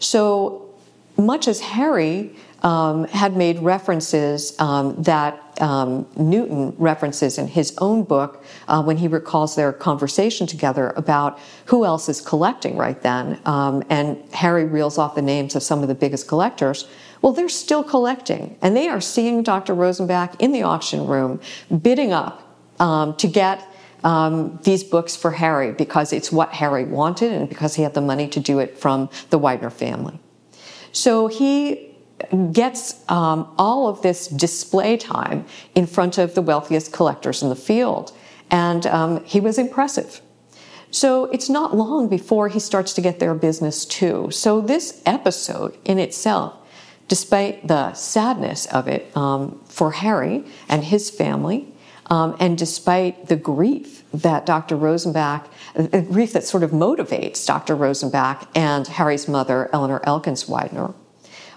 [0.00, 0.74] So
[1.16, 8.04] much as Harry um, had made references um, that um, Newton references in his own
[8.04, 13.38] book uh, when he recalls their conversation together about who else is collecting right then.
[13.44, 16.88] Um, and Harry reels off the names of some of the biggest collectors.
[17.22, 19.74] Well, they're still collecting, and they are seeing Dr.
[19.74, 21.40] Rosenbach in the auction room
[21.82, 22.42] bidding up
[22.78, 23.66] um, to get
[24.04, 28.02] um, these books for Harry because it's what Harry wanted and because he had the
[28.02, 30.18] money to do it from the Widener family.
[30.92, 31.93] So he
[32.52, 35.44] gets um, all of this display time
[35.74, 38.12] in front of the wealthiest collectors in the field,
[38.50, 40.20] and um, he was impressive.
[40.90, 44.30] So it's not long before he starts to get their business too.
[44.30, 46.54] So this episode in itself,
[47.08, 51.66] despite the sadness of it um, for Harry and his family,
[52.06, 54.76] um, and despite the grief that Dr.
[54.76, 57.74] Rosenbach, the grief that sort of motivates Dr.
[57.74, 60.94] Rosenbach and Harry's mother, Eleanor Elkins Widener,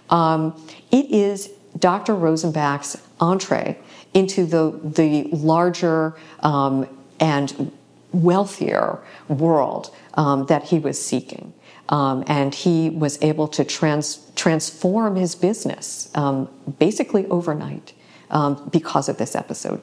[0.09, 0.59] um,
[0.91, 2.15] it is Dr.
[2.15, 3.77] Rosenbach's entree
[4.13, 6.87] into the, the larger um,
[7.19, 7.71] and
[8.11, 11.53] wealthier world um, that he was seeking.
[11.89, 16.49] Um, and he was able to trans- transform his business um,
[16.79, 17.93] basically overnight
[18.29, 19.81] um, because of this episode.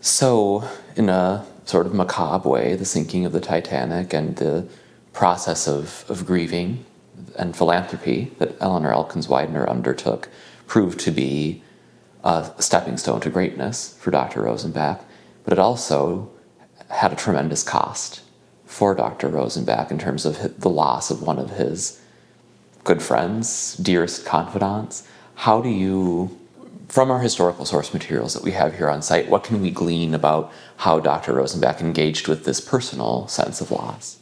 [0.00, 0.64] So,
[0.96, 4.66] in a sort of macabre way, the sinking of the Titanic and the
[5.12, 6.84] process of, of grieving
[7.36, 10.28] and philanthropy that Eleanor Elkins Widener undertook
[10.66, 11.62] proved to be
[12.22, 14.42] a stepping stone to greatness for Dr.
[14.42, 15.00] Rosenbach,
[15.44, 16.30] but it also
[16.88, 18.22] had a tremendous cost
[18.66, 19.28] for Dr.
[19.28, 22.00] Rosenbach in terms of the loss of one of his
[22.84, 25.06] good friends, dearest confidants.
[25.34, 26.38] How do you
[26.90, 30.12] from our historical source materials that we have here on site, what can we glean
[30.12, 31.34] about how Dr.
[31.34, 34.18] Rosenbach engaged with this personal sense of loss?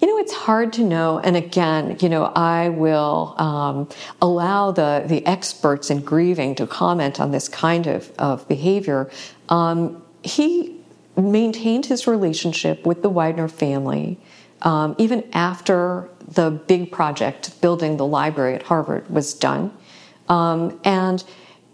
[0.00, 1.18] You know, it's hard to know.
[1.18, 3.88] And again, you know, I will um,
[4.20, 9.10] allow the, the experts in grieving to comment on this kind of, of behavior.
[9.48, 10.78] Um, he
[11.16, 14.18] maintained his relationship with the Widener family
[14.62, 19.72] um, even after the big project, building the library at Harvard, was done.
[20.28, 21.22] Um, and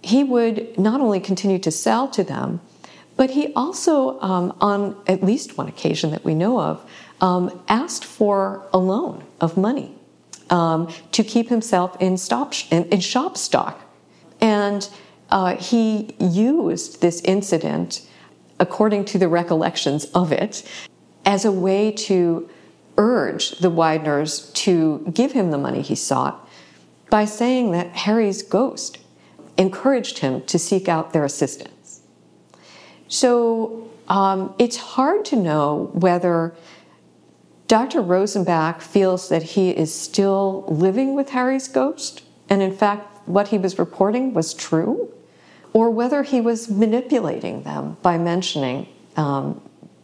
[0.03, 2.61] he would not only continue to sell to them,
[3.17, 6.85] but he also, um, on at least one occasion that we know of,
[7.23, 9.95] um, asked for a loan of money
[10.51, 13.81] um, to keep himself in, stop, in, in shop stock.
[14.41, 14.89] And
[15.31, 18.07] uh, he used this incident,
[18.61, 20.69] according to the recollections of it,
[21.25, 22.51] as a way to
[22.99, 26.47] urge the Wideners to give him the money he sought
[27.09, 28.99] by saying that Harry's ghost
[29.57, 32.01] encouraged him to seek out their assistance.
[33.09, 36.55] So um, it's hard to know whether
[37.73, 38.03] Dr.
[38.03, 43.57] Rosenbach feels that he is still living with Harry's ghost, and in fact, what he
[43.57, 45.11] was reporting was true,
[45.73, 49.59] or whether he was manipulating them by mentioning um,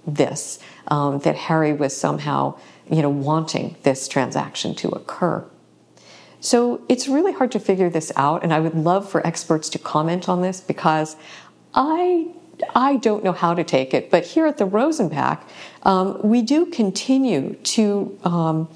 [0.07, 2.59] this, um, that Harry was somehow,
[2.91, 5.45] you know, wanting this transaction to occur.
[6.41, 9.79] So it's really hard to figure this out, and I would love for experts to
[9.79, 11.17] comment on this because
[11.75, 12.29] I
[12.75, 15.41] I don't know how to take it, but here at the Rosenbach,
[15.83, 18.69] um, we do continue to um,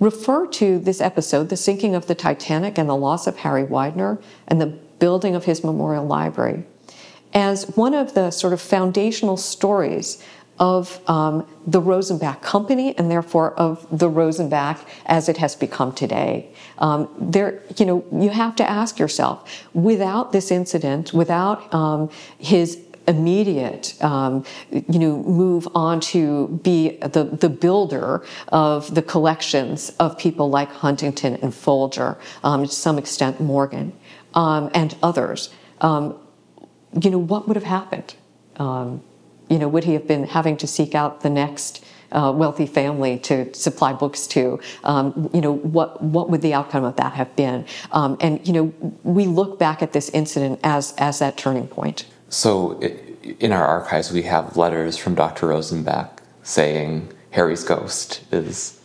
[0.00, 4.20] refer to this episode, the sinking of the Titanic and the loss of Harry Widener
[4.48, 6.64] and the building of his memorial library,
[7.32, 10.22] as one of the sort of foundational stories
[10.58, 16.48] of um, the Rosenbach Company and therefore of the Rosenbach as it has become today.
[16.78, 22.08] Um, there, you know, you have to ask yourself: without this incident, without um,
[22.38, 29.90] his immediate, um, you know, move on to be the, the builder of the collections
[30.00, 33.92] of people like Huntington and Folger, um, to some extent Morgan,
[34.34, 35.52] um, and others.
[35.80, 36.18] Um,
[37.00, 38.14] you know, what would have happened?
[38.56, 39.02] Um,
[39.48, 41.84] you know, would he have been having to seek out the next
[42.14, 44.60] uh, wealthy family to supply books to.
[44.84, 47.66] Um, you know, what what would the outcome of that have been?
[47.92, 52.06] Um, and you know, we look back at this incident as as that turning point.
[52.34, 52.80] So,
[53.38, 55.46] in our archives, we have letters from Dr.
[55.46, 56.10] Rosenbach
[56.42, 58.80] saying Harry's ghost is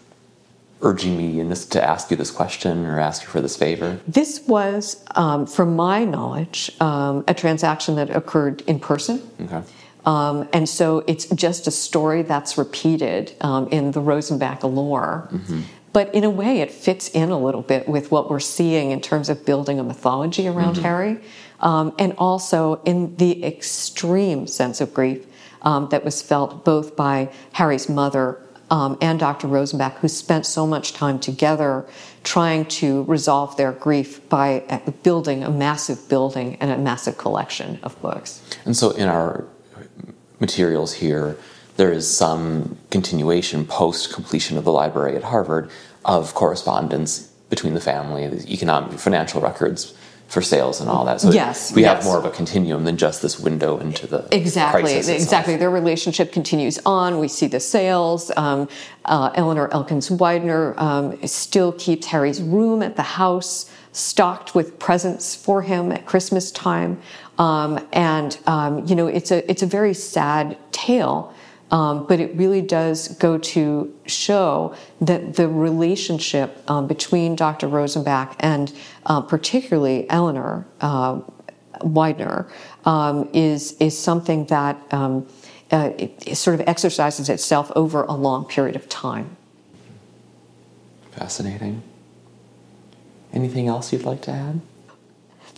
[0.84, 4.00] urging me in this, to ask you this question or ask you for this favor?
[4.08, 9.28] This was, um, from my knowledge, um, a transaction that occurred in person.
[9.41, 9.64] Okay.
[10.06, 15.28] Um, and so it's just a story that's repeated um, in the Rosenbach lore.
[15.32, 15.62] Mm-hmm.
[15.91, 19.02] But in a way, it fits in a little bit with what we're seeing in
[19.02, 20.84] terms of building a mythology around mm-hmm.
[20.84, 21.22] Harry
[21.60, 25.26] um, and also in the extreme sense of grief
[25.62, 28.41] um, that was felt both by Harry's mother
[28.72, 29.47] um, and Dr.
[29.47, 31.86] Rosenbach, who spent so much time together
[32.24, 37.80] trying to resolve their grief by uh, building a massive building and a massive collection
[37.82, 38.43] of books.
[38.66, 39.45] And so, in our
[40.39, 41.38] materials here,
[41.78, 45.72] there is some continuation post completion of the library at Harvard
[46.05, 49.97] of correspondence between the family, the economic, financial records
[50.30, 51.19] for sales and all that.
[51.19, 51.97] So yes, we yes.
[51.97, 55.57] have more of a continuum than just this window into the exactly exactly.
[55.57, 57.17] Their relationship continues on.
[57.17, 58.32] We see the sales.
[58.38, 58.69] Um,
[59.05, 65.36] uh, Eleanor Elkins Widener um, still keeps Harry's room at the house stocked with presents
[65.36, 67.01] for him at Christmas time,
[67.39, 71.34] um, and um, you know it's a it's a very sad tale.
[71.72, 77.67] Um, but it really does go to show that the relationship um, between Dr.
[77.67, 78.74] Rosenbach and
[79.05, 81.22] uh, particularly Eleanor uh,
[81.84, 82.47] Widener
[82.86, 85.28] um, is, is something that um,
[85.72, 89.38] uh, it, it sort of exercises itself over a long period of time.
[91.11, 91.84] Fascinating.
[93.32, 94.61] Anything else you'd like to add?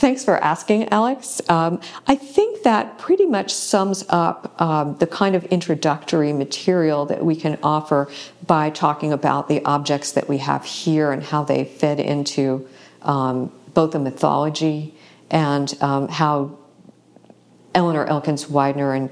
[0.01, 1.47] Thanks for asking, Alex.
[1.47, 7.23] Um, I think that pretty much sums up um, the kind of introductory material that
[7.23, 8.09] we can offer
[8.47, 12.67] by talking about the objects that we have here and how they fed into
[13.03, 14.95] um, both the mythology
[15.29, 16.57] and um, how
[17.75, 19.11] Eleanor Elkins Widener and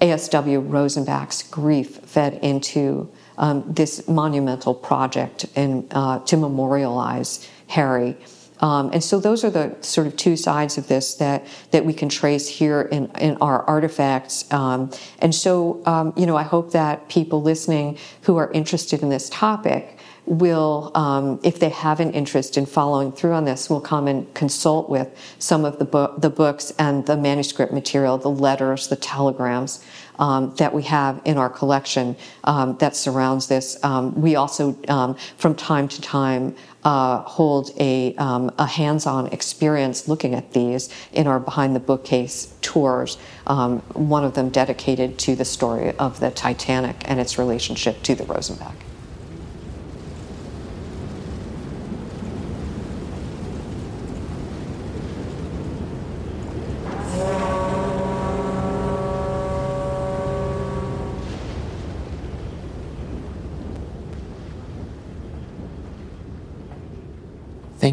[0.00, 0.60] A.S.W.
[0.60, 8.16] Rosenbach's grief fed into um, this monumental project and uh, to memorialize Harry.
[8.60, 11.92] Um, and so those are the sort of two sides of this that, that we
[11.92, 14.50] can trace here in, in our artifacts.
[14.52, 19.08] Um, and so, um, you know, I hope that people listening who are interested in
[19.08, 23.80] this topic will, um, if they have an interest in following through on this, will
[23.80, 25.08] come and consult with
[25.38, 29.84] some of the, bo- the books and the manuscript material, the letters, the telegrams
[30.20, 33.82] um, that we have in our collection um, that surrounds this.
[33.82, 36.54] Um, we also, um, from time to time,
[36.84, 42.54] uh, hold a, um, a hands-on experience looking at these in our behind the bookcase
[42.62, 43.18] tours.
[43.46, 48.24] one of them dedicated to the story of the Titanic and its relationship to the
[48.24, 48.89] Rosenbach.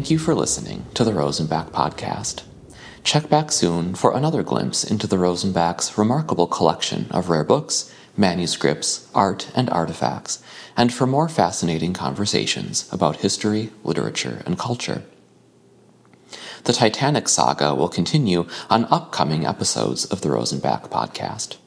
[0.08, 2.44] Thank you for listening to the Rosenbach Podcast.
[3.04, 9.06] Check back soon for another glimpse into the Rosenbach's remarkable collection of rare books, manuscripts,
[9.14, 10.42] art, and artifacts,
[10.78, 15.02] and for more fascinating conversations about history, literature, and culture.
[16.64, 21.58] The Titanic saga will continue on upcoming episodes of the Rosenbach Podcast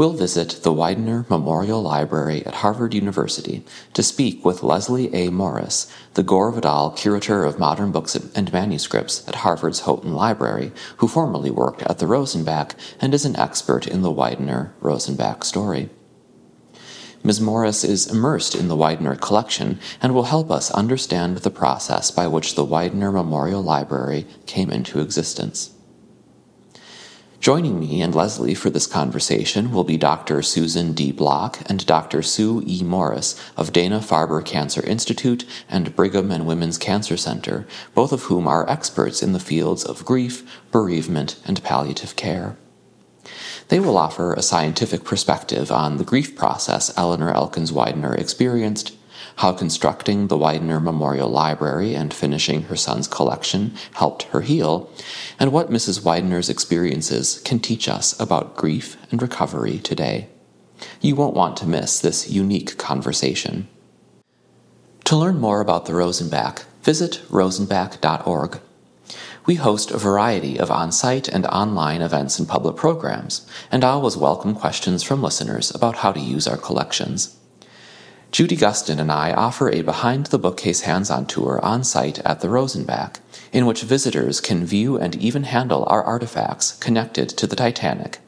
[0.00, 5.28] we'll visit the Widener Memorial Library at Harvard University to speak with Leslie A.
[5.28, 11.06] Morris, the Gore Vidal Curator of Modern Books and Manuscripts at Harvard's Houghton Library, who
[11.06, 15.90] formerly worked at the Rosenbach and is an expert in the Widener Rosenbach story.
[17.22, 17.42] Ms.
[17.42, 22.26] Morris is immersed in the Widener collection and will help us understand the process by
[22.26, 25.74] which the Widener Memorial Library came into existence.
[27.40, 30.42] Joining me and Leslie for this conversation will be Dr.
[30.42, 31.10] Susan D.
[31.10, 32.20] Block and Dr.
[32.20, 32.82] Sue E.
[32.82, 38.46] Morris of Dana Farber Cancer Institute and Brigham and Women's Cancer Center, both of whom
[38.46, 42.58] are experts in the fields of grief, bereavement, and palliative care.
[43.68, 48.94] They will offer a scientific perspective on the grief process Eleanor Elkins Widener experienced
[49.40, 54.90] how constructing the Widener Memorial Library and finishing her son's collection helped her heal,
[55.38, 56.02] and what Mrs.
[56.02, 60.28] Widener's experiences can teach us about grief and recovery today.
[61.00, 63.66] You won't want to miss this unique conversation.
[65.04, 68.60] To learn more about the Rosenbach, visit rosenbach.org.
[69.46, 74.18] We host a variety of on site and online events and public programs, and always
[74.18, 77.38] welcome questions from listeners about how to use our collections.
[78.30, 82.40] Judy Guston and I offer a behind the bookcase hands on tour on site at
[82.40, 83.16] the Rosenbach,
[83.52, 88.20] in which visitors can view and even handle our artifacts connected to the Titanic.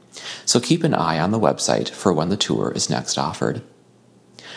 [0.44, 3.62] So keep an eye on the website for when the tour is next offered.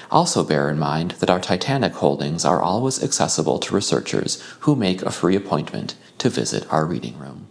[0.10, 5.04] Also, bear in mind that our Titanic holdings are always accessible to researchers who make
[5.04, 7.48] a free appointment to visit our reading room.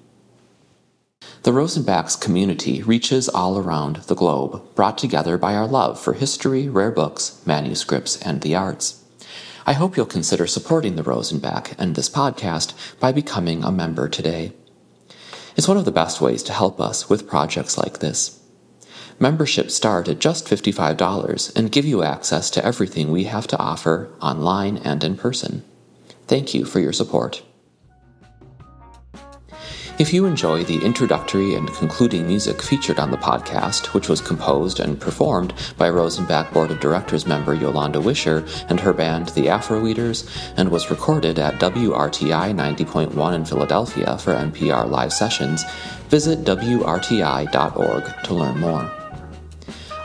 [1.45, 6.68] The Rosenbach's community reaches all around the globe, brought together by our love for history,
[6.68, 9.03] rare books, manuscripts, and the arts.
[9.66, 14.53] I hope you'll consider supporting the Rosenbach and this podcast by becoming a member today.
[15.57, 18.41] It's one of the best ways to help us with projects like this.
[19.18, 24.11] Memberships start at just $55 and give you access to everything we have to offer
[24.20, 25.62] online and in person.
[26.27, 27.43] Thank you for your support.
[29.97, 34.81] If you enjoy the introductory and concluding music featured on the podcast, which was composed
[34.81, 39.87] and performed by Rosenbach Board of Directors member Yolanda Wisher and her band The Afro
[39.87, 45.63] Eaters, and was recorded at WRTI 90.1 in Philadelphia for NPR live sessions,
[46.09, 48.91] visit WRTI.org to learn more.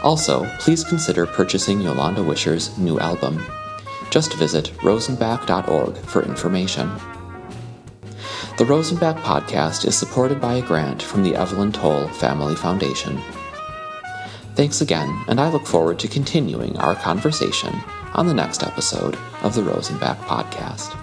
[0.04, 3.44] Also, please consider purchasing Yolanda Wisher's new album.
[4.12, 6.92] Just visit rosenbach.org for information.
[8.58, 13.18] The Rosenbach podcast is supported by a grant from the Evelyn Toll Family Foundation.
[14.56, 17.74] Thanks again, and I look forward to continuing our conversation
[18.14, 20.99] on the next episode of the Rosenbach podcast.